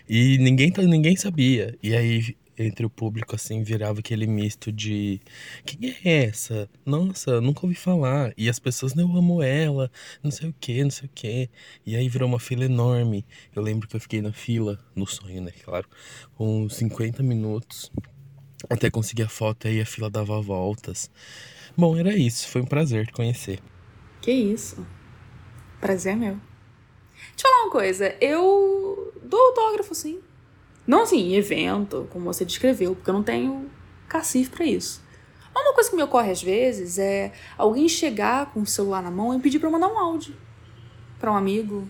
E 0.08 0.38
ninguém, 0.38 0.70
tá- 0.70 0.82
ninguém 0.82 1.16
sabia. 1.16 1.76
E 1.82 1.94
aí, 1.94 2.36
entre 2.58 2.86
o 2.86 2.90
público, 2.90 3.34
assim, 3.34 3.62
virava 3.62 4.00
aquele 4.00 4.26
misto 4.26 4.72
de: 4.72 5.20
quem 5.64 5.96
é 6.04 6.24
essa? 6.24 6.68
Nossa, 6.84 7.40
nunca 7.40 7.66
ouvi 7.66 7.74
falar. 7.74 8.32
E 8.36 8.48
as 8.48 8.58
pessoas, 8.58 8.94
não, 8.94 9.10
eu 9.10 9.18
amo 9.18 9.42
ela, 9.42 9.90
não 10.22 10.30
sei 10.30 10.48
o 10.48 10.54
que, 10.58 10.82
não 10.82 10.90
sei 10.90 11.06
o 11.06 11.10
que. 11.14 11.50
E 11.84 11.96
aí 11.96 12.08
virou 12.08 12.28
uma 12.28 12.40
fila 12.40 12.64
enorme. 12.64 13.24
Eu 13.54 13.62
lembro 13.62 13.88
que 13.88 13.96
eu 13.96 14.00
fiquei 14.00 14.22
na 14.22 14.32
fila, 14.32 14.78
no 14.94 15.06
sonho, 15.06 15.42
né, 15.42 15.52
claro, 15.64 15.88
uns 16.38 16.76
50 16.76 17.22
minutos 17.22 17.90
até 18.68 18.90
conseguir 18.90 19.22
a 19.22 19.28
foto. 19.28 19.68
Aí 19.68 19.80
a 19.80 19.86
fila 19.86 20.10
dava 20.10 20.40
voltas. 20.40 21.10
Bom, 21.76 21.96
era 21.96 22.16
isso. 22.16 22.48
Foi 22.48 22.62
um 22.62 22.66
prazer 22.66 23.06
te 23.06 23.12
conhecer. 23.12 23.60
Que 24.20 24.32
isso? 24.32 24.86
Prazer 25.80 26.12
é 26.12 26.16
meu. 26.16 26.40
Deixa 27.14 27.46
eu 27.46 27.50
falar 27.50 27.62
uma 27.64 27.70
coisa. 27.70 28.16
Eu 28.20 29.12
dou 29.22 29.40
autógrafo, 29.48 29.94
sim. 29.94 30.20
Não 30.86 31.02
assim, 31.02 31.32
em 31.32 31.34
evento, 31.36 32.08
como 32.12 32.26
você 32.26 32.44
descreveu, 32.44 32.94
porque 32.94 33.10
eu 33.10 33.14
não 33.14 33.22
tenho 33.22 33.70
cacife 34.08 34.50
pra 34.50 34.64
isso. 34.64 35.02
Uma 35.54 35.72
coisa 35.72 35.90
que 35.90 35.96
me 35.96 36.02
ocorre 36.02 36.30
às 36.30 36.42
vezes 36.42 36.98
é 36.98 37.32
alguém 37.56 37.88
chegar 37.88 38.52
com 38.52 38.60
o 38.62 38.66
celular 38.66 39.02
na 39.02 39.10
mão 39.10 39.34
e 39.34 39.40
pedir 39.40 39.58
pra 39.58 39.68
eu 39.68 39.72
mandar 39.72 39.88
um 39.88 39.98
áudio 39.98 40.36
pra 41.18 41.32
um 41.32 41.36
amigo, 41.36 41.88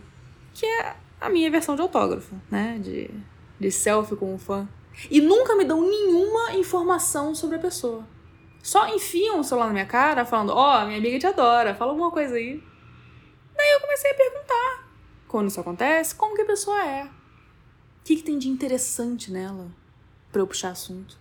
que 0.52 0.64
é 0.64 0.94
a 1.20 1.28
minha 1.28 1.50
versão 1.50 1.74
de 1.74 1.82
autógrafo, 1.82 2.34
né? 2.50 2.78
De, 2.80 3.10
de 3.58 3.70
selfie 3.70 4.16
com 4.16 4.32
um 4.32 4.38
fã. 4.38 4.68
E 5.10 5.20
nunca 5.20 5.56
me 5.56 5.64
dão 5.64 5.82
nenhuma 5.82 6.52
informação 6.54 7.34
sobre 7.34 7.56
a 7.56 7.58
pessoa. 7.58 8.06
Só 8.62 8.86
enfiam 8.88 9.40
o 9.40 9.44
celular 9.44 9.66
na 9.66 9.72
minha 9.72 9.86
cara 9.86 10.24
falando: 10.24 10.52
Ó, 10.52 10.86
minha 10.86 10.98
amiga 10.98 11.18
te 11.18 11.26
adora, 11.26 11.74
fala 11.74 11.90
alguma 11.90 12.10
coisa 12.10 12.36
aí. 12.36 12.62
Daí 13.56 13.72
eu 13.72 13.80
comecei 13.80 14.10
a 14.10 14.14
perguntar. 14.14 14.88
Quando 15.26 15.48
isso 15.48 15.60
acontece, 15.60 16.14
como 16.14 16.36
que 16.36 16.42
a 16.42 16.46
pessoa 16.46 16.80
é? 16.86 17.08
O 18.04 18.06
que, 18.06 18.16
que 18.16 18.22
tem 18.22 18.38
de 18.38 18.50
interessante 18.50 19.32
nela 19.32 19.66
pra 20.30 20.42
eu 20.42 20.46
puxar 20.46 20.68
assunto? 20.68 21.16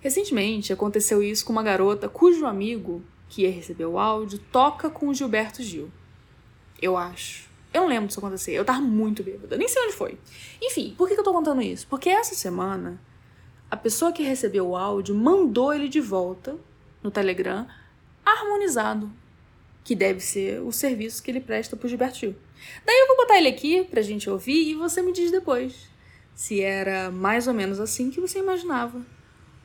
Recentemente 0.00 0.70
aconteceu 0.70 1.22
isso 1.22 1.46
com 1.46 1.50
uma 1.50 1.62
garota 1.62 2.10
cujo 2.10 2.44
amigo, 2.44 3.02
que 3.26 3.40
ia 3.40 3.50
receber 3.50 3.86
o 3.86 3.98
áudio, 3.98 4.38
toca 4.52 4.90
com 4.90 5.08
o 5.08 5.14
Gilberto 5.14 5.62
Gil. 5.62 5.90
Eu 6.80 6.94
acho. 6.94 7.48
Eu 7.72 7.80
não 7.80 7.88
lembro 7.88 8.06
disso 8.06 8.18
acontecer. 8.18 8.52
Eu 8.52 8.66
tava 8.66 8.82
muito 8.82 9.22
bêbada. 9.22 9.56
Nem 9.56 9.66
sei 9.66 9.82
onde 9.82 9.94
foi. 9.94 10.18
Enfim, 10.60 10.94
por 10.94 11.08
que, 11.08 11.14
que 11.14 11.20
eu 11.20 11.24
tô 11.24 11.32
contando 11.32 11.62
isso? 11.62 11.86
Porque 11.86 12.10
essa 12.10 12.34
semana, 12.34 13.00
a 13.70 13.76
pessoa 13.76 14.12
que 14.12 14.22
recebeu 14.22 14.68
o 14.68 14.76
áudio 14.76 15.14
mandou 15.14 15.72
ele 15.72 15.88
de 15.88 16.02
volta 16.02 16.54
no 17.02 17.10
Telegram, 17.10 17.66
harmonizado. 18.22 19.10
Que 19.82 19.94
deve 19.94 20.20
ser 20.20 20.60
o 20.60 20.70
serviço 20.70 21.22
que 21.22 21.30
ele 21.30 21.40
presta 21.40 21.78
pro 21.78 21.88
Gilberto 21.88 22.18
Gil. 22.18 22.36
Daí 22.84 22.94
eu 22.94 23.06
vou 23.06 23.16
botar 23.16 23.38
ele 23.38 23.48
aqui 23.48 23.84
pra 23.84 24.02
gente 24.02 24.28
ouvir 24.28 24.68
e 24.68 24.74
você 24.74 25.00
me 25.00 25.10
diz 25.10 25.30
depois 25.30 25.93
se 26.34 26.60
era 26.60 27.10
mais 27.10 27.46
ou 27.46 27.54
menos 27.54 27.78
assim 27.80 28.10
que 28.10 28.20
você 28.20 28.38
imaginava 28.38 29.00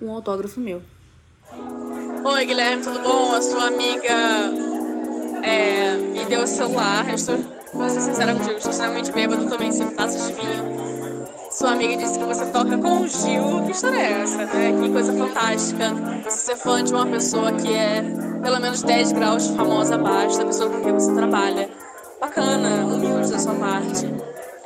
um 0.02 0.12
autógrafo 0.12 0.60
meu. 0.60 0.82
Oi, 2.24 2.46
Guilherme, 2.46 2.84
tudo 2.84 3.00
bom? 3.00 3.34
A 3.34 3.42
sua 3.42 3.68
amiga 3.68 4.14
é, 5.44 5.96
me 5.96 6.26
deu 6.26 6.44
o 6.44 6.48
celular. 6.48 7.08
Eu 7.10 7.16
estou, 7.16 7.38
vou 7.74 7.90
ser 7.90 8.02
sincera 8.02 8.34
contigo, 8.34 8.58
estou 8.58 8.72
extremamente 8.72 9.12
bêbado, 9.12 9.50
tomei 9.50 9.72
cinco 9.72 9.96
taças 9.96 10.28
de 10.28 10.34
vinho. 10.34 10.80
Sua 11.52 11.72
amiga 11.72 11.98
disse 11.98 12.20
que 12.20 12.26
você 12.26 12.46
toca 12.52 12.78
com 12.78 13.02
o 13.02 13.08
Gil. 13.08 13.66
Que 13.66 13.72
história 13.72 13.98
é 13.98 14.22
essa, 14.22 14.46
né? 14.46 14.80
Que 14.80 14.90
coisa 14.90 15.12
fantástica. 15.12 15.90
Você 16.24 16.38
ser 16.38 16.56
fã 16.56 16.84
de 16.84 16.94
uma 16.94 17.06
pessoa 17.08 17.52
que 17.54 17.74
é 17.74 18.02
pelo 18.42 18.60
menos 18.60 18.84
10 18.84 19.12
graus 19.14 19.48
famosa 19.48 19.96
abaixo 19.96 20.38
da 20.38 20.46
pessoa 20.46 20.70
com 20.70 20.82
quem 20.82 20.94
você 20.94 21.14
trabalha. 21.14 21.70
Bacana, 22.22 22.86
humilde 22.86 23.32
da 23.32 23.40
sua 23.40 23.56
parte. 23.56 24.06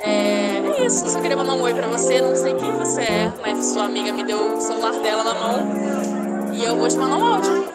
É, 0.05 0.57
é 0.57 0.85
isso, 0.85 1.07
só 1.09 1.21
queria 1.21 1.37
mandar 1.37 1.53
um 1.53 1.61
oi 1.61 1.73
pra 1.73 1.87
você. 1.87 2.19
Não 2.19 2.35
sei 2.35 2.53
quem 2.55 2.71
você 2.73 3.03
é, 3.03 3.33
mas 3.41 3.65
sua 3.67 3.85
amiga 3.85 4.11
me 4.11 4.25
deu 4.25 4.57
o 4.57 4.59
celular 4.59 4.91
dela 5.01 5.23
na 5.23 5.33
mão. 5.33 6.53
E 6.53 6.61
eu 6.61 6.75
vou 6.75 6.89
te 6.89 6.97
mandar 6.97 7.15
um 7.15 7.25
áudio. 7.25 7.73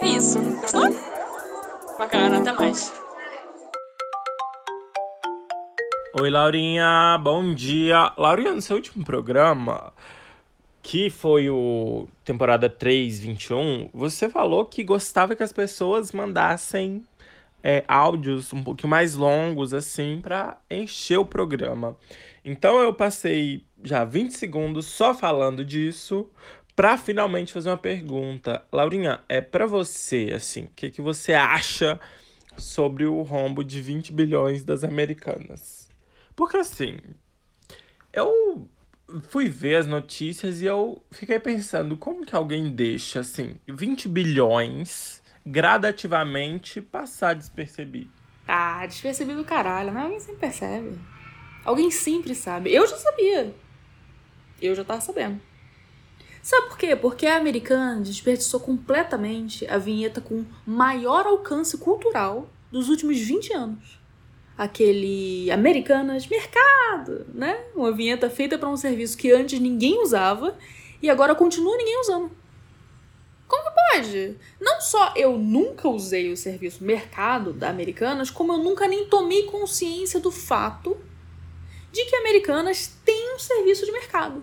É 0.00 0.06
isso. 0.08 0.40
Gostou? 0.40 0.88
Bacana, 1.98 2.38
até 2.38 2.52
mais. 2.52 2.90
Oi, 6.18 6.30
Laurinha, 6.30 7.18
bom 7.22 7.54
dia. 7.54 8.10
Laurinha, 8.16 8.54
no 8.54 8.62
seu 8.62 8.76
último 8.76 9.04
programa, 9.04 9.92
que 10.82 11.10
foi 11.10 11.50
o 11.50 12.08
temporada 12.24 12.70
3, 12.70 13.20
21, 13.20 13.90
você 13.92 14.30
falou 14.30 14.64
que 14.64 14.82
gostava 14.82 15.36
que 15.36 15.42
as 15.42 15.52
pessoas 15.52 16.10
mandassem 16.10 17.04
é, 17.62 17.84
áudios 17.86 18.52
um 18.52 18.62
pouquinho 18.62 18.90
mais 18.90 19.14
longos, 19.14 19.74
assim, 19.74 20.20
para 20.22 20.58
encher 20.70 21.18
o 21.18 21.24
programa. 21.24 21.96
Então 22.44 22.80
eu 22.80 22.92
passei 22.94 23.64
já 23.82 24.04
20 24.04 24.32
segundos 24.32 24.86
só 24.86 25.14
falando 25.14 25.64
disso 25.64 26.30
para 26.74 26.96
finalmente 26.96 27.52
fazer 27.52 27.68
uma 27.68 27.76
pergunta. 27.76 28.64
Laurinha, 28.72 29.20
é 29.28 29.40
para 29.40 29.66
você, 29.66 30.32
assim, 30.34 30.64
o 30.64 30.70
que, 30.74 30.90
que 30.90 31.02
você 31.02 31.34
acha 31.34 32.00
sobre 32.56 33.04
o 33.04 33.22
rombo 33.22 33.62
de 33.62 33.80
20 33.80 34.12
bilhões 34.12 34.64
das 34.64 34.82
americanas? 34.82 35.88
Porque 36.34 36.56
assim, 36.56 36.96
eu 38.12 38.68
fui 39.28 39.48
ver 39.48 39.76
as 39.76 39.86
notícias 39.86 40.62
e 40.62 40.66
eu 40.66 41.02
fiquei 41.10 41.38
pensando 41.38 41.96
como 41.96 42.24
que 42.24 42.34
alguém 42.34 42.70
deixa 42.70 43.20
assim 43.20 43.56
20 43.68 44.08
bilhões 44.08 45.19
gradativamente 45.44 46.80
passar 46.80 47.34
despercebido. 47.34 48.10
Ah, 48.46 48.86
despercebido 48.86 49.44
caralho, 49.44 49.92
mas 49.92 50.04
alguém 50.04 50.20
sempre 50.20 50.40
percebe. 50.40 50.98
Alguém 51.64 51.90
sempre 51.90 52.34
sabe. 52.34 52.72
Eu 52.72 52.86
já 52.86 52.96
sabia. 52.96 53.54
Eu 54.60 54.74
já 54.74 54.84
tava 54.84 55.00
sabendo. 55.00 55.40
Sabe 56.42 56.68
por 56.68 56.78
quê? 56.78 56.96
Porque 56.96 57.26
a 57.26 57.36
americana 57.36 58.00
desperdiçou 58.00 58.60
completamente 58.60 59.66
a 59.66 59.76
vinheta 59.76 60.20
com 60.20 60.44
maior 60.66 61.26
alcance 61.26 61.76
cultural 61.76 62.48
dos 62.72 62.88
últimos 62.88 63.18
20 63.18 63.52
anos 63.52 64.00
aquele 64.60 65.50
Americanas 65.50 66.26
Mercado, 66.26 67.26
né? 67.32 67.58
Uma 67.74 67.90
vinheta 67.92 68.28
feita 68.28 68.58
para 68.58 68.68
um 68.68 68.76
serviço 68.76 69.16
que 69.16 69.32
antes 69.32 69.58
ninguém 69.58 70.02
usava 70.02 70.54
e 71.02 71.08
agora 71.08 71.34
continua 71.34 71.78
ninguém 71.78 71.98
usando. 71.98 72.30
Pode? 74.00 74.36
Não 74.60 74.80
só 74.80 75.12
eu 75.14 75.36
nunca 75.36 75.88
usei 75.88 76.32
o 76.32 76.36
serviço 76.36 76.82
Mercado 76.82 77.52
da 77.52 77.68
Americanas, 77.68 78.30
como 78.30 78.52
eu 78.52 78.58
nunca 78.58 78.88
nem 78.88 79.06
tomei 79.06 79.44
consciência 79.44 80.18
do 80.18 80.30
fato 80.30 80.96
de 81.92 82.04
que 82.04 82.16
Americanas 82.16 82.92
tem 83.04 83.34
um 83.34 83.38
serviço 83.38 83.84
de 83.84 83.92
mercado. 83.92 84.42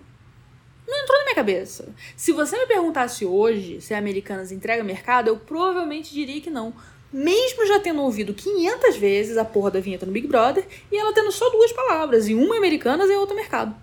Não 0.86 1.02
entrou 1.02 1.18
na 1.18 1.24
minha 1.24 1.34
cabeça. 1.34 1.94
Se 2.16 2.32
você 2.32 2.56
me 2.56 2.66
perguntasse 2.66 3.24
hoje 3.24 3.80
se 3.80 3.92
a 3.92 3.98
Americanas 3.98 4.52
entrega 4.52 4.82
mercado, 4.84 5.28
eu 5.28 5.36
provavelmente 5.36 6.12
diria 6.12 6.40
que 6.40 6.50
não 6.50 6.72
mesmo 7.10 7.66
já 7.66 7.80
tendo 7.80 8.02
ouvido 8.02 8.34
500 8.34 8.96
vezes 8.96 9.38
a 9.38 9.44
porra 9.44 9.70
da 9.70 9.80
vinheta 9.80 10.04
no 10.04 10.12
Big 10.12 10.26
Brother 10.26 10.66
e 10.92 10.96
ela 10.96 11.14
tendo 11.14 11.32
só 11.32 11.48
duas 11.48 11.72
palavras, 11.72 12.28
e 12.28 12.34
uma 12.34 12.56
americanas 12.56 13.08
e 13.08 13.14
outra 13.14 13.34
mercado. 13.34 13.74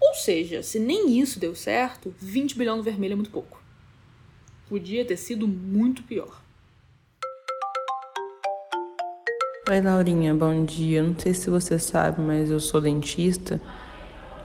Ou 0.00 0.14
seja, 0.14 0.62
se 0.62 0.78
nem 0.78 1.18
isso 1.18 1.40
deu 1.40 1.56
certo, 1.56 2.14
20 2.20 2.56
bilhões 2.56 2.76
no 2.76 2.84
vermelho 2.84 3.14
é 3.14 3.16
muito 3.16 3.30
pouco. 3.30 3.63
Podia 4.68 5.04
ter 5.04 5.16
sido 5.16 5.46
muito 5.46 6.02
pior. 6.02 6.40
Oi, 9.68 9.80
Laurinha, 9.80 10.34
bom 10.34 10.64
dia. 10.64 11.02
Não 11.02 11.18
sei 11.18 11.34
se 11.34 11.48
você 11.48 11.78
sabe, 11.78 12.20
mas 12.20 12.50
eu 12.50 12.60
sou 12.60 12.80
dentista 12.80 13.60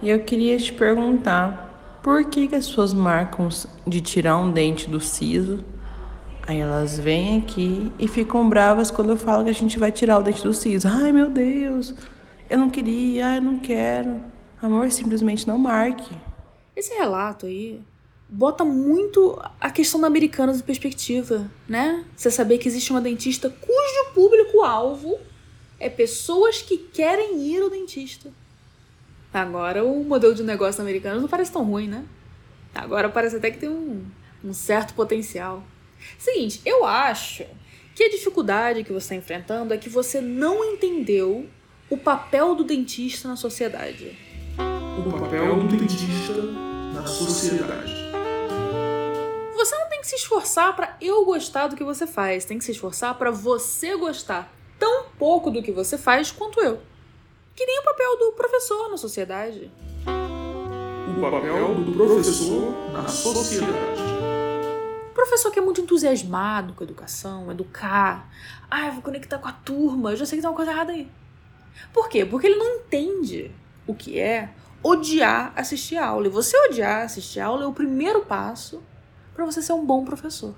e 0.02 0.10
eu 0.10 0.24
queria 0.24 0.58
te 0.58 0.72
perguntar 0.72 2.00
por 2.02 2.26
que, 2.26 2.48
que 2.48 2.56
as 2.56 2.68
pessoas 2.68 2.94
marcam 2.94 3.50
de 3.86 4.02
tirar 4.02 4.38
um 4.38 4.52
dente 4.52 4.90
do 4.90 5.00
siso 5.00 5.64
Aí 6.50 6.62
elas 6.62 6.98
vêm 6.98 7.38
aqui 7.38 7.92
e 8.00 8.08
ficam 8.08 8.50
bravas 8.50 8.90
quando 8.90 9.12
eu 9.12 9.18
falo 9.18 9.44
que 9.44 9.52
a 9.52 9.54
gente 9.54 9.78
vai 9.78 9.92
tirar 9.92 10.18
o 10.18 10.24
dente 10.24 10.42
do 10.42 10.52
siso. 10.52 10.88
Ai, 10.88 11.12
meu 11.12 11.30
Deus, 11.30 11.94
eu 12.50 12.58
não 12.58 12.72
queria, 12.72 13.28
ai, 13.28 13.38
eu 13.38 13.42
não 13.44 13.60
quero. 13.60 14.20
Amor, 14.60 14.90
simplesmente 14.90 15.48
não 15.48 15.60
marque. 15.60 16.12
Esse 16.76 16.92
relato 16.96 17.46
aí 17.46 17.80
bota 18.30 18.64
muito 18.64 19.42
a 19.60 19.72
questão 19.72 20.00
da 20.00 20.08
americana 20.08 20.54
em 20.54 20.60
perspectiva, 20.60 21.50
né? 21.68 22.06
Você 22.16 22.30
saber 22.30 22.60
que 22.60 22.68
existe 22.68 22.92
uma 22.92 23.02
dentista 23.02 23.50
cujo 23.50 24.14
público-alvo 24.14 25.18
é 25.80 25.90
pessoas 25.90 26.62
que 26.62 26.78
querem 26.78 27.42
ir 27.42 27.62
ao 27.62 27.70
dentista. 27.70 28.32
Agora 29.34 29.84
o 29.84 30.04
modelo 30.04 30.36
de 30.36 30.44
negócio 30.44 30.82
americano 30.82 31.22
não 31.22 31.28
parece 31.28 31.52
tão 31.52 31.64
ruim, 31.64 31.88
né? 31.88 32.06
Agora 32.74 33.10
parece 33.10 33.38
até 33.38 33.50
que 33.50 33.58
tem 33.58 33.70
um, 33.70 34.06
um 34.44 34.54
certo 34.54 34.94
potencial. 34.94 35.64
Seguinte, 36.18 36.62
eu 36.66 36.86
acho 36.86 37.46
que 37.96 38.04
a 38.04 38.10
dificuldade 38.10 38.84
que 38.84 38.94
você 38.94 39.06
está 39.06 39.16
enfrentando 39.16 39.74
é 39.74 39.78
que 39.78 39.90
você 39.90 40.22
não 40.22 40.64
entendeu 40.64 41.48
o 41.90 41.98
papel 41.98 42.56
do 42.56 42.64
dentista 42.64 43.28
na 43.28 43.36
sociedade. 43.36 44.16
O 44.98 45.12
papel 45.20 45.60
do 45.60 45.68
dentista 45.68 46.42
na 46.94 47.06
sociedade. 47.06 47.99
Esforçar 50.20 50.76
para 50.76 50.98
eu 51.02 51.26
gostar 51.26 51.68
do 51.68 51.76
que 51.76 51.84
você 51.84 52.06
faz, 52.06 52.46
tem 52.46 52.58
que 52.58 52.64
se 52.64 52.72
esforçar 52.72 53.18
para 53.18 53.32
você 53.32 53.96
gostar 53.98 54.52
tão 54.78 55.06
pouco 55.18 55.50
do 55.52 55.62
que 55.62 55.72
você 55.72 55.98
faz 55.98 56.32
quanto 56.32 56.60
eu. 56.62 56.80
Que 57.56 57.66
nem 57.66 57.80
o 57.80 57.84
papel 57.84 58.18
do 58.18 58.32
professor 58.34 58.90
na 58.90 58.98
sociedade. 58.98 59.72
O 60.06 61.22
papel 61.22 61.76
do 61.76 61.92
professor 61.92 62.92
na 62.94 63.08
sociedade 63.08 64.10
professor 65.14 65.52
que 65.52 65.60
é 65.60 65.62
muito 65.62 65.82
entusiasmado 65.82 66.74
com 66.74 66.82
a 66.82 66.86
educação, 66.86 67.52
educar, 67.52 68.30
ah, 68.72 68.88
eu 68.88 68.94
vou 68.94 69.02
conectar 69.02 69.38
com 69.38 69.48
a 69.50 69.52
turma, 69.52 70.12
eu 70.12 70.16
já 70.16 70.26
sei 70.26 70.38
que 70.38 70.42
tem 70.42 70.50
uma 70.50 70.56
coisa 70.56 70.72
errada 70.72 70.94
aí. 70.94 71.12
Por 71.94 72.08
quê? 72.08 72.26
Porque 72.26 72.48
ele 72.48 72.56
não 72.56 72.78
entende 72.78 73.52
o 73.86 73.94
que 73.94 74.18
é 74.18 74.50
odiar 74.82 75.52
assistir 75.56 75.98
aula. 75.98 76.28
E 76.28 76.30
você 76.30 76.58
odiar 76.68 77.04
assistir 77.04 77.42
aula 77.42 77.64
é 77.64 77.68
o 77.68 77.74
primeiro 77.74 78.22
passo 78.22 78.82
para 79.40 79.46
você 79.46 79.62
ser 79.62 79.72
um 79.72 79.86
bom 79.86 80.04
professor. 80.04 80.54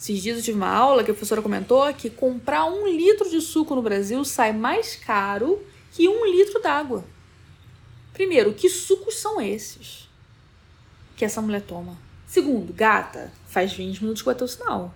Esses 0.00 0.22
dias 0.22 0.38
eu 0.38 0.42
tive 0.42 0.56
uma 0.56 0.70
aula 0.70 1.04
que 1.04 1.10
a 1.10 1.14
professora 1.14 1.42
comentou 1.42 1.92
que 1.92 2.08
comprar 2.08 2.64
um 2.64 2.88
litro 2.88 3.28
de 3.28 3.38
suco 3.42 3.74
no 3.74 3.82
Brasil 3.82 4.24
sai 4.24 4.54
mais 4.54 4.96
caro 4.96 5.62
que 5.92 6.08
um 6.08 6.24
litro 6.24 6.60
d'água. 6.62 7.04
Primeiro, 8.14 8.54
que 8.54 8.70
sucos 8.70 9.16
são 9.16 9.40
esses 9.42 10.08
que 11.16 11.24
essa 11.24 11.42
mulher 11.42 11.60
toma? 11.60 11.98
Segundo, 12.26 12.72
gata, 12.72 13.30
faz 13.46 13.74
20 13.74 14.00
minutos 14.00 14.22
que 14.22 14.26
bateu 14.26 14.46
o 14.46 14.48
sinal. 14.48 14.94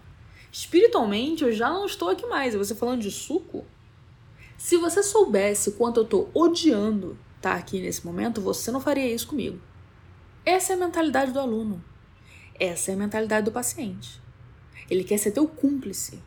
Espiritualmente, 0.50 1.44
eu 1.44 1.52
já 1.52 1.68
não 1.68 1.84
estou 1.84 2.08
aqui 2.08 2.26
mais. 2.26 2.54
Você 2.54 2.74
falando 2.74 3.02
de 3.02 3.10
suco? 3.10 3.66
Se 4.56 4.78
você 4.78 5.02
soubesse 5.02 5.72
quanto 5.72 6.00
eu 6.00 6.04
estou 6.04 6.30
odiando 6.32 7.18
estar 7.36 7.52
tá 7.52 7.56
aqui 7.56 7.80
nesse 7.80 8.06
momento, 8.06 8.40
você 8.40 8.70
não 8.70 8.80
faria 8.80 9.06
isso 9.06 9.28
comigo. 9.28 9.60
Essa 10.46 10.72
é 10.72 10.76
a 10.76 10.78
mentalidade 10.78 11.30
do 11.30 11.38
aluno. 11.38 11.84
Essa 12.58 12.90
é 12.90 12.94
a 12.94 12.98
mentalidade 12.98 13.44
do 13.44 13.52
paciente. 13.52 14.20
Ele 14.90 15.04
quer 15.04 15.18
ser 15.18 15.32
teu 15.32 15.46
cúmplice. 15.46 16.22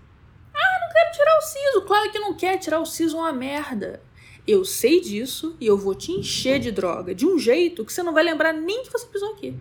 Ah, 0.54 0.80
não 0.82 0.94
quero 0.94 1.12
tirar 1.12 1.38
o 1.38 1.42
siso. 1.42 1.82
Claro 1.82 2.12
que 2.12 2.20
não 2.20 2.34
quer 2.36 2.58
tirar 2.58 2.80
o 2.80 2.86
siso, 2.86 3.18
é 3.18 3.20
uma 3.20 3.34
merda. 3.34 4.02
Eu 4.48 4.66
sei 4.66 5.02
disso 5.02 5.56
e 5.60 5.68
eu 5.68 5.78
vou 5.78 5.94
te 5.94 6.12
encher 6.12 6.60
de 6.60 6.72
droga 6.72 7.14
de 7.14 7.26
um 7.26 7.38
jeito 7.38 7.86
que 7.86 7.94
você 7.94 8.02
não 8.02 8.14
vai 8.14 8.24
lembrar 8.24 8.54
nem 8.54 8.84
que 8.84 8.92
você 8.92 9.06
pisou 9.06 9.34
aqui. 9.34 9.56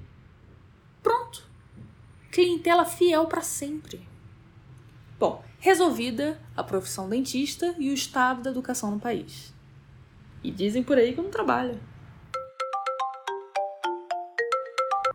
Pronto. 1.03 1.45
Clientela 2.31 2.85
fiel 2.85 3.27
para 3.27 3.43
sempre. 3.43 4.09
Bom, 5.19 5.45
resolvida 5.59 6.41
a 6.57 6.65
profissão 6.65 7.09
dentista 7.09 7.75
e 7.79 7.91
o 7.91 7.95
estado 7.95 8.43
da 8.43 8.50
educação 8.50 8.91
no 8.91 9.00
país. 9.00 9.53
E 10.43 10.50
dizem 10.50 10.83
por 10.83 10.97
aí 10.97 11.12
que 11.12 11.21
não 11.21 11.31
trabalho. 11.31 11.79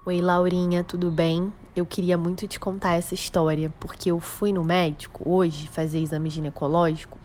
Oi, 0.07 0.21
Laurinha, 0.21 0.83
tudo 0.83 1.09
bem? 1.09 1.51
Eu 1.75 1.83
queria 1.83 2.15
muito 2.15 2.47
te 2.47 2.59
contar 2.59 2.93
essa 2.93 3.15
história, 3.15 3.73
porque 3.79 4.11
eu 4.11 4.19
fui 4.19 4.53
no 4.53 4.63
médico 4.63 5.27
hoje 5.27 5.67
fazer 5.67 5.97
exame 5.97 6.29
ginecológico 6.29 7.17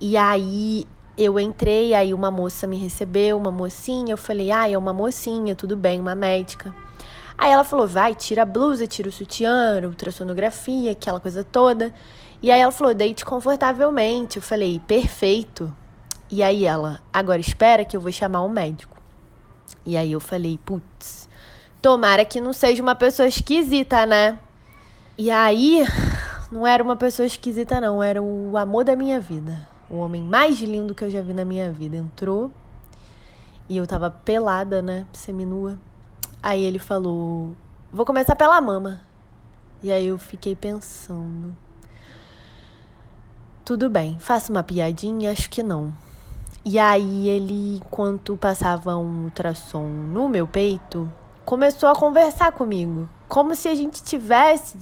e 0.00 0.16
aí 0.16 0.86
eu 1.16 1.40
entrei, 1.40 1.94
aí 1.94 2.14
uma 2.14 2.30
moça 2.30 2.64
me 2.64 2.76
recebeu, 2.76 3.36
uma 3.36 3.50
mocinha, 3.50 4.12
eu 4.12 4.16
falei, 4.16 4.52
ah, 4.52 4.70
é 4.70 4.78
uma 4.78 4.92
mocinha, 4.92 5.56
tudo 5.56 5.76
bem, 5.76 5.98
uma 6.00 6.14
médica. 6.14 6.72
Aí 7.36 7.50
ela 7.50 7.64
falou, 7.64 7.88
vai, 7.88 8.14
tira 8.14 8.42
a 8.42 8.46
blusa, 8.46 8.86
tira 8.86 9.08
o 9.08 9.12
sutiã, 9.12 9.80
ultrassonografia, 9.82 10.92
aquela 10.92 11.18
coisa 11.18 11.42
toda. 11.42 11.92
E 12.40 12.52
aí 12.52 12.60
ela 12.60 12.70
falou, 12.70 12.94
deite 12.94 13.24
confortavelmente. 13.24 14.36
Eu 14.36 14.42
falei, 14.42 14.80
perfeito. 14.86 15.74
E 16.30 16.40
aí 16.44 16.64
ela, 16.64 17.00
agora 17.12 17.40
espera 17.40 17.84
que 17.84 17.96
eu 17.96 18.00
vou 18.00 18.12
chamar 18.12 18.44
um 18.44 18.48
médico. 18.48 18.96
E 19.84 19.96
aí 19.96 20.12
eu 20.12 20.20
falei, 20.20 20.56
putz, 20.64 21.27
tomara 21.80 22.24
que 22.24 22.40
não 22.40 22.52
seja 22.52 22.82
uma 22.82 22.94
pessoa 22.94 23.28
esquisita, 23.28 24.04
né? 24.06 24.38
E 25.16 25.30
aí, 25.30 25.84
não 26.50 26.66
era 26.66 26.82
uma 26.82 26.96
pessoa 26.96 27.26
esquisita, 27.26 27.80
não, 27.80 28.02
era 28.02 28.22
o 28.22 28.56
amor 28.56 28.84
da 28.84 28.96
minha 28.96 29.20
vida. 29.20 29.66
O 29.90 29.96
homem 29.96 30.22
mais 30.22 30.60
lindo 30.60 30.94
que 30.94 31.04
eu 31.04 31.10
já 31.10 31.22
vi 31.22 31.32
na 31.32 31.44
minha 31.44 31.72
vida. 31.72 31.96
Entrou 31.96 32.50
e 33.68 33.76
eu 33.76 33.86
tava 33.86 34.10
pelada, 34.10 34.82
né? 34.82 35.06
Seminua. 35.12 35.78
Aí 36.42 36.62
ele 36.62 36.78
falou: 36.78 37.54
Vou 37.92 38.04
começar 38.04 38.36
pela 38.36 38.60
mama. 38.60 39.00
E 39.82 39.90
aí 39.90 40.06
eu 40.06 40.18
fiquei 40.18 40.54
pensando. 40.54 41.56
Tudo 43.64 43.88
bem, 43.88 44.18
faço 44.18 44.50
uma 44.50 44.62
piadinha? 44.62 45.30
Acho 45.30 45.48
que 45.48 45.62
não. 45.62 45.92
E 46.64 46.78
aí 46.78 47.28
ele, 47.28 47.76
enquanto 47.76 48.36
passava 48.36 48.96
um 48.96 49.24
ultrassom 49.24 49.86
no 49.86 50.28
meu 50.28 50.46
peito, 50.46 51.10
começou 51.48 51.88
a 51.88 51.94
conversar 51.94 52.52
comigo. 52.52 53.08
Como 53.26 53.54
se 53.54 53.68
a 53.68 53.74
gente 53.74 54.02
tivesse 54.02 54.76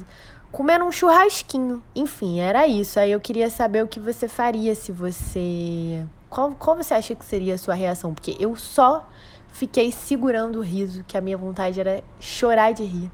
comendo 0.50 0.84
um 0.84 0.90
churrasquinho. 0.90 1.80
Enfim, 1.94 2.40
era 2.40 2.66
isso. 2.66 2.98
Aí 2.98 3.12
eu 3.12 3.20
queria 3.20 3.48
saber 3.48 3.84
o 3.84 3.86
que 3.86 4.00
você 4.00 4.26
faria 4.26 4.74
se 4.74 4.90
você. 4.90 6.04
Qual, 6.28 6.56
qual 6.56 6.76
você 6.76 6.92
acha 6.92 7.14
que 7.14 7.24
seria 7.24 7.54
a 7.54 7.58
sua 7.58 7.74
reação? 7.74 8.12
Porque 8.12 8.36
eu 8.40 8.56
só 8.56 9.08
fiquei 9.52 9.92
segurando 9.92 10.58
o 10.58 10.60
riso, 10.60 11.04
que 11.06 11.16
a 11.16 11.20
minha 11.20 11.38
vontade 11.38 11.78
era 11.78 12.02
chorar 12.18 12.72
de 12.72 12.82
rir. 12.82 13.12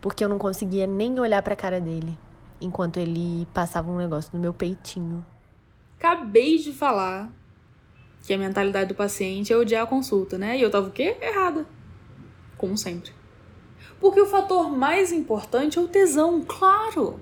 Porque 0.00 0.24
eu 0.24 0.28
não 0.28 0.38
conseguia 0.38 0.88
nem 0.88 1.20
olhar 1.20 1.42
pra 1.44 1.54
cara 1.54 1.80
dele 1.80 2.18
enquanto 2.60 2.96
ele 2.96 3.46
passava 3.54 3.88
um 3.88 3.98
negócio 3.98 4.32
no 4.34 4.40
meu 4.40 4.52
peitinho. 4.52 5.24
Acabei 5.96 6.58
de 6.58 6.72
falar 6.72 7.30
que 8.26 8.34
a 8.34 8.38
mentalidade 8.38 8.88
do 8.88 8.96
paciente 8.96 9.52
é 9.52 9.56
odiar 9.56 9.84
a 9.84 9.86
consulta, 9.86 10.36
né? 10.36 10.58
E 10.58 10.62
eu 10.62 10.70
tava 10.72 10.88
o 10.88 10.90
quê? 10.90 11.16
Errada. 11.20 11.64
Como 12.60 12.76
sempre. 12.76 13.10
Porque 13.98 14.20
o 14.20 14.26
fator 14.26 14.70
mais 14.70 15.12
importante 15.12 15.78
é 15.78 15.80
o 15.80 15.88
tesão, 15.88 16.44
claro. 16.46 17.18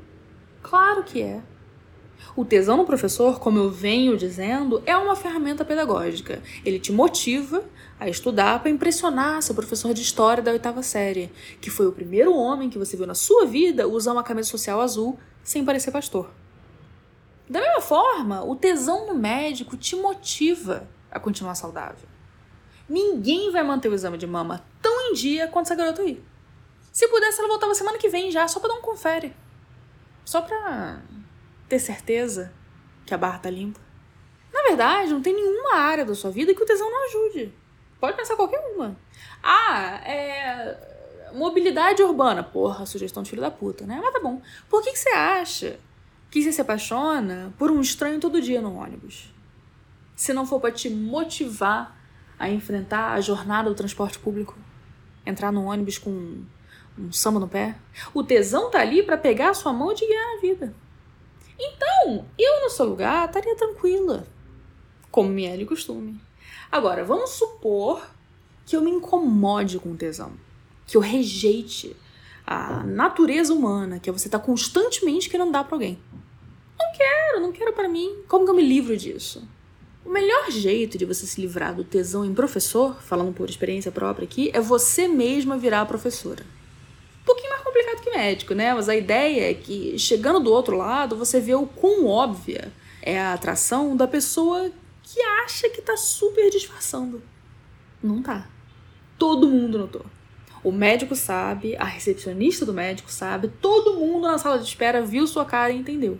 Claro 0.61 1.04
que 1.04 1.23
é. 1.23 1.40
O 2.35 2.45
tesão 2.45 2.76
no 2.76 2.85
professor, 2.85 3.38
como 3.38 3.57
eu 3.57 3.71
venho 3.71 4.16
dizendo, 4.16 4.83
é 4.85 4.97
uma 4.97 5.14
ferramenta 5.14 5.64
pedagógica. 5.64 6.42
Ele 6.64 6.80
te 6.80 6.90
motiva 6.90 7.62
a 8.00 8.09
estudar 8.09 8.59
para 8.59 8.68
impressionar 8.68 9.40
seu 9.40 9.54
professor 9.54 9.95
de 9.95 10.02
história 10.02 10.42
da 10.42 10.50
oitava 10.50 10.83
série, 10.83 11.30
que 11.61 11.70
foi 11.70 11.87
o 11.87 11.92
primeiro 11.92 12.35
homem 12.35 12.68
que 12.68 12.77
você 12.77 12.96
viu 12.96 13.07
na 13.07 13.14
sua 13.14 13.46
vida 13.46 13.87
usar 13.87 14.14
uma 14.14 14.24
camisa 14.24 14.48
social 14.48 14.81
azul 14.81 15.20
sem 15.44 15.64
parecer 15.64 15.92
pastor. 15.92 16.29
Da 17.48 17.61
mesma 17.61 17.81
forma, 17.81 18.42
o 18.42 18.57
tesão 18.57 19.07
no 19.07 19.14
médico 19.14 19.77
te 19.77 19.94
motiva 19.94 20.88
a 21.09 21.20
continuar 21.20 21.55
saudável. 21.55 22.17
Ninguém 22.88 23.51
vai 23.51 23.62
manter 23.62 23.88
o 23.88 23.94
exame 23.94 24.16
de 24.16 24.27
mama 24.27 24.64
tão 24.81 25.11
em 25.11 25.12
dia 25.12 25.46
quanto 25.48 25.66
essa 25.66 25.74
garota 25.74 26.03
aí. 26.03 26.22
Se 26.92 27.07
pudesse, 27.09 27.38
ela 27.38 27.48
voltava 27.48 27.74
semana 27.74 27.98
que 27.98 28.09
vem 28.09 28.31
já, 28.31 28.48
só 28.48 28.59
pra 28.59 28.70
dar 28.70 28.77
um 28.77 28.83
confere. 28.83 29.35
Só 30.24 30.40
pra 30.42 31.01
ter 31.68 31.79
certeza 31.79 32.53
que 33.05 33.14
a 33.14 33.18
barra 33.18 33.38
tá 33.38 33.51
limpa. 33.51 33.81
Na 34.53 34.62
verdade, 34.62 35.12
não 35.12 35.20
tem 35.20 35.35
nenhuma 35.35 35.77
área 35.77 36.05
da 36.05 36.14
sua 36.14 36.31
vida 36.31 36.55
que 36.55 36.62
o 36.62 36.66
tesão 36.66 36.90
não 36.90 37.05
ajude. 37.07 37.53
Pode 38.01 38.16
pensar 38.16 38.37
qualquer 38.37 38.59
uma. 38.74 38.96
Ah, 39.42 40.01
é. 40.05 41.31
Mobilidade 41.35 42.03
urbana. 42.03 42.42
Porra, 42.42 42.87
sugestão 42.87 43.22
de 43.22 43.31
filho 43.31 43.42
da 43.42 43.51
puta, 43.51 43.85
né? 43.87 44.01
Mas 44.03 44.12
tá 44.12 44.20
bom. 44.20 44.40
Por 44.68 44.83
que, 44.83 44.92
que 44.92 44.98
você 44.98 45.11
acha 45.11 45.79
que 46.31 46.42
você 46.42 46.53
se 46.53 46.61
apaixona 46.61 47.53
por 47.59 47.70
um 47.70 47.81
estranho 47.81 48.20
todo 48.20 48.40
dia 48.40 48.61
no 48.61 48.77
ônibus? 48.77 49.33
Se 50.16 50.33
não 50.33 50.46
for 50.46 50.61
para 50.61 50.72
te 50.72 50.88
motivar 50.88 51.98
a 52.38 52.48
enfrentar 52.48 53.12
a 53.12 53.20
jornada 53.20 53.68
do 53.68 53.74
transporte 53.74 54.18
público, 54.18 54.57
entrar 55.27 55.53
no 55.53 55.64
ônibus 55.64 55.98
com 55.98 56.42
um 56.98 57.12
samba 57.12 57.40
no 57.40 57.48
pé, 57.48 57.77
o 58.12 58.22
tesão 58.22 58.70
tá 58.70 58.81
ali 58.81 59.03
para 59.03 59.16
pegar 59.16 59.51
a 59.51 59.55
sua 59.55 59.72
mão 59.72 59.92
e 59.92 59.94
guiar 59.94 60.35
na 60.35 60.40
vida. 60.40 60.74
Então, 61.59 62.27
eu 62.38 62.62
no 62.62 62.70
seu 62.70 62.87
lugar 62.87 63.27
estaria 63.27 63.57
tranquila, 63.57 64.27
como 65.11 65.29
me 65.29 65.46
é 65.46 65.57
de 65.57 65.64
costume. 65.64 66.20
Agora, 66.70 67.05
vamos 67.05 67.31
supor 67.31 68.09
que 68.64 68.77
eu 68.77 68.81
me 68.81 68.90
incomode 68.90 69.79
com 69.79 69.92
o 69.92 69.96
tesão, 69.96 70.33
que 70.87 70.96
eu 70.96 71.01
rejeite 71.01 71.96
a 72.46 72.83
natureza 72.85 73.53
humana, 73.53 73.98
que 73.98 74.09
é 74.09 74.12
você 74.12 74.29
tá 74.29 74.38
constantemente 74.38 75.29
querendo 75.29 75.53
dar 75.53 75.64
para 75.64 75.74
alguém. 75.74 75.98
Não 76.79 76.92
quero, 76.92 77.40
não 77.40 77.53
quero 77.53 77.72
para 77.72 77.88
mim. 77.88 78.22
Como 78.29 78.44
que 78.44 78.51
eu 78.51 78.55
me 78.55 78.62
livro 78.62 78.96
disso? 78.96 79.46
O 80.09 80.11
melhor 80.11 80.51
jeito 80.51 80.97
de 80.97 81.05
você 81.05 81.27
se 81.27 81.38
livrar 81.38 81.75
do 81.75 81.85
tesão 81.85 82.25
em 82.25 82.33
professor, 82.33 82.97
falando 83.03 83.31
por 83.31 83.51
experiência 83.51 83.92
própria 83.92 84.25
aqui, 84.25 84.51
é 84.55 84.59
você 84.59 85.07
mesma 85.07 85.59
virar 85.59 85.85
professora. 85.85 86.42
Um 87.21 87.27
pouquinho 87.27 87.51
mais 87.51 87.62
complicado 87.62 88.01
que 88.01 88.11
médico, 88.11 88.55
né? 88.55 88.73
Mas 88.73 88.88
a 88.88 88.97
ideia 88.97 89.51
é 89.51 89.53
que, 89.53 89.99
chegando 89.99 90.40
do 90.40 90.51
outro 90.51 90.79
lado, 90.79 91.14
você 91.14 91.38
vê 91.38 91.55
o 91.55 91.66
quão 91.66 92.07
óbvia 92.07 92.73
é 93.03 93.21
a 93.21 93.35
atração 93.35 93.94
da 93.94 94.09
pessoa 94.09 94.73
que 95.03 95.21
acha 95.21 95.68
que 95.68 95.83
tá 95.83 95.94
super 95.94 96.49
disfarçando. 96.49 97.23
Não 98.03 98.23
tá. 98.23 98.49
Todo 99.18 99.47
mundo 99.47 99.77
notou. 99.77 100.07
O 100.64 100.73
médico 100.73 101.14
sabe, 101.14 101.77
a 101.77 101.85
recepcionista 101.85 102.64
do 102.64 102.73
médico 102.73 103.12
sabe, 103.12 103.49
todo 103.61 103.92
mundo 103.92 104.27
na 104.27 104.38
sala 104.38 104.59
de 104.59 104.64
espera 104.64 105.03
viu 105.03 105.27
sua 105.27 105.44
cara 105.44 105.71
e 105.71 105.77
entendeu. 105.77 106.18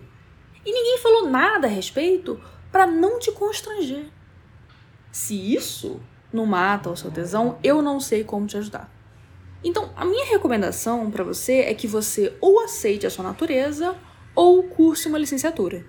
E 0.63 0.71
ninguém 0.71 0.99
falou 0.99 1.27
nada 1.27 1.65
a 1.65 1.69
respeito 1.71 2.39
para 2.71 2.87
não 2.87 3.19
te 3.19 3.31
constranger. 3.31 4.07
Se 5.11 5.53
isso 5.55 5.99
não 6.31 6.45
mata 6.45 6.89
o 6.89 6.95
seu 6.95 7.11
tesão, 7.11 7.57
eu 7.63 7.81
não 7.81 7.99
sei 7.99 8.23
como 8.23 8.47
te 8.47 8.57
ajudar. 8.57 8.89
Então, 9.63 9.91
a 9.95 10.05
minha 10.05 10.25
recomendação 10.25 11.11
para 11.11 11.23
você 11.23 11.61
é 11.61 11.73
que 11.73 11.87
você 11.87 12.35
ou 12.39 12.61
aceite 12.61 13.05
a 13.05 13.09
sua 13.09 13.25
natureza 13.25 13.97
ou 14.33 14.63
curse 14.63 15.07
uma 15.07 15.17
licenciatura. 15.17 15.85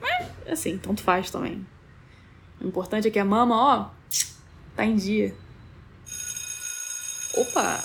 Mas, 0.00 0.28
assim, 0.48 0.76
tanto 0.76 1.02
faz 1.02 1.30
também. 1.30 1.66
O 2.60 2.66
importante 2.66 3.08
é 3.08 3.10
que 3.10 3.18
a 3.18 3.24
mama, 3.24 3.56
ó, 3.56 3.90
tá 4.74 4.84
em 4.84 4.96
dia. 4.96 5.34
Opa! 7.34 7.82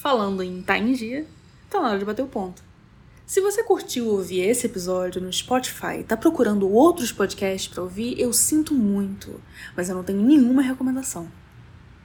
Falando 0.00 0.42
em 0.42 0.62
tá 0.62 0.76
em 0.76 0.92
dia, 0.92 1.26
tá 1.70 1.80
na 1.80 1.88
hora 1.88 1.98
de 1.98 2.04
bater 2.04 2.22
o 2.22 2.28
ponto. 2.28 2.62
Se 3.26 3.40
você 3.40 3.62
curtiu 3.62 4.08
ouvir 4.08 4.40
esse 4.40 4.66
episódio 4.66 5.18
no 5.18 5.32
Spotify 5.32 6.00
e 6.00 6.04
tá 6.04 6.14
procurando 6.14 6.70
outros 6.70 7.10
podcasts 7.10 7.72
para 7.72 7.82
ouvir, 7.82 8.20
eu 8.20 8.34
sinto 8.34 8.74
muito, 8.74 9.40
mas 9.74 9.88
eu 9.88 9.96
não 9.96 10.04
tenho 10.04 10.20
nenhuma 10.20 10.60
recomendação. 10.60 11.26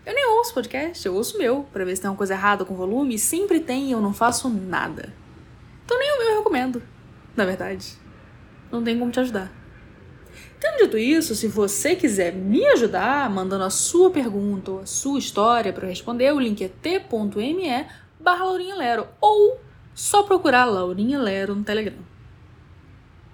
Eu 0.06 0.14
nem 0.14 0.26
ouço 0.30 0.54
podcast, 0.54 1.06
eu 1.06 1.14
ouço 1.14 1.38
meu, 1.38 1.68
para 1.74 1.84
ver 1.84 1.94
se 1.94 2.02
tem 2.02 2.10
uma 2.10 2.16
coisa 2.16 2.34
errada 2.34 2.64
com 2.64 2.74
o 2.74 2.78
volume, 2.78 3.16
e 3.16 3.20
sempre 3.20 3.60
tem 3.60 3.90
e 3.90 3.92
eu 3.92 4.00
não 4.00 4.14
faço 4.14 4.50
nada. 4.50 5.14
Então 5.84 6.00
nem 6.00 6.10
o 6.10 6.20
meu 6.20 6.30
eu 6.30 6.38
recomendo, 6.38 6.82
na 7.36 7.44
verdade. 7.44 7.98
Não 8.72 8.82
tem 8.82 8.98
como 8.98 9.12
te 9.12 9.20
ajudar. 9.20 9.52
Tendo 10.58 10.84
dito 10.84 10.98
isso, 10.98 11.36
se 11.36 11.50
você 11.50 11.98
quiser 11.98 12.34
me 12.34 12.66
ajudar 12.68 13.30
mandando 13.30 13.66
a 13.66 13.70
sua 13.70 14.10
pergunta 14.10 14.72
ou 14.72 14.80
a 14.80 14.86
sua 14.86 15.20
história 15.20 15.74
para 15.74 15.88
responder, 15.88 16.32
o 16.32 16.40
link 16.40 16.64
é 16.64 16.70
t.me 16.70 17.88
barra 18.22 18.46
Lero 18.52 19.06
ou 19.20 19.60
só 20.00 20.24
procurar 20.24 20.64
Laurinha 20.64 21.20
Lero 21.20 21.54
no 21.54 21.62
Telegram. 21.62 21.98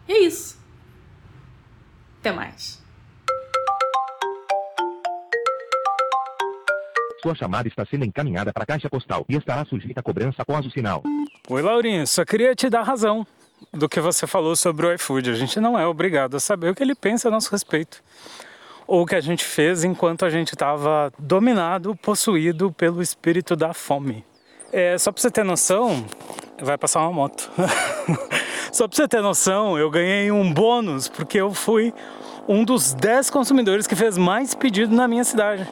E 0.08 0.14
é 0.14 0.20
isso. 0.22 0.60
Até 2.20 2.32
mais. 2.32 2.84
Sua 7.22 7.36
chamada 7.36 7.68
está 7.68 7.86
sendo 7.86 8.04
encaminhada 8.04 8.52
para 8.52 8.64
a 8.64 8.66
caixa 8.66 8.90
postal 8.90 9.24
e 9.30 9.36
estará 9.36 9.64
sujeita 9.66 10.00
a 10.00 10.04
cobrança 10.04 10.42
após 10.42 10.66
o 10.66 10.72
sinal. 10.72 11.04
Oi, 11.48 11.62
Laurinha, 11.62 12.04
só 12.08 12.26
queria 12.26 12.56
te 12.56 12.68
dar 12.68 12.82
razão 12.82 13.28
do 13.72 13.88
que 13.88 14.02
você 14.02 14.26
falou 14.26 14.56
sobre 14.56 14.88
o 14.88 14.94
iFood. 14.96 15.30
A 15.30 15.36
gente 15.36 15.60
não 15.60 15.78
é 15.78 15.86
obrigado 15.86 16.36
a 16.36 16.40
saber 16.40 16.72
o 16.72 16.76
que 16.76 16.82
ele 16.82 16.96
pensa 16.96 17.28
a 17.28 17.32
nosso 17.32 17.52
respeito. 17.52 18.04
Ou 18.88 19.04
o 19.04 19.06
que 19.06 19.14
a 19.14 19.22
gente 19.22 19.46
fez 19.46 19.84
enquanto 19.84 20.26
a 20.26 20.32
gente 20.32 20.54
estava 20.54 21.14
dominado, 21.20 21.96
possuído 21.96 22.72
pelo 22.72 23.04
espírito 23.04 23.56
da 23.56 23.72
fome. 23.72 24.26
É, 24.74 24.98
só 24.98 25.12
pra 25.12 25.22
você 25.22 25.30
ter 25.30 25.44
noção, 25.44 26.06
vai 26.62 26.78
passar 26.78 27.02
uma 27.02 27.12
moto. 27.12 27.50
só 28.72 28.88
pra 28.88 28.96
você 28.96 29.08
ter 29.08 29.22
noção, 29.22 29.78
eu 29.78 29.90
ganhei 29.90 30.32
um 30.32 30.54
bônus 30.54 31.08
porque 31.08 31.40
eu 31.40 31.54
fui 31.54 31.94
um 32.48 32.64
dos 32.64 32.94
10 32.94 33.30
consumidores 33.30 33.88
que 33.88 33.96
fez 33.96 34.18
mais 34.18 34.54
pedido 34.54 34.96
na 34.96 35.08
minha 35.08 35.24
cidade. 35.24 35.68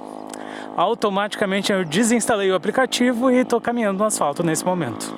Automaticamente 0.75 1.71
eu 1.71 1.85
desinstalei 1.85 2.51
o 2.51 2.55
aplicativo 2.55 3.29
e 3.29 3.37
estou 3.37 3.61
caminhando 3.61 3.99
no 3.99 4.05
asfalto 4.05 4.41
nesse 4.43 4.65
momento, 4.65 5.13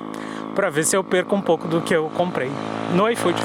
para 0.54 0.70
ver 0.70 0.84
se 0.84 0.98
eu 0.98 1.04
perco 1.04 1.36
um 1.36 1.42
pouco 1.42 1.68
do 1.68 1.82
que 1.82 1.96
eu 1.96 2.10
comprei 2.10 2.52
no 2.94 3.10
iFood. 3.10 3.40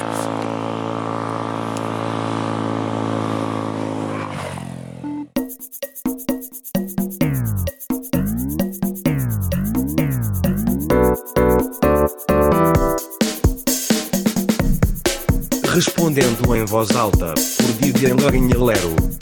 Respondendo 16.01 16.55
em 16.55 16.65
voz 16.65 16.89
alta, 16.95 17.35
por 17.35 17.73
Didier 17.73 18.19
Lorinha 18.19 18.57
Lero. 18.57 19.20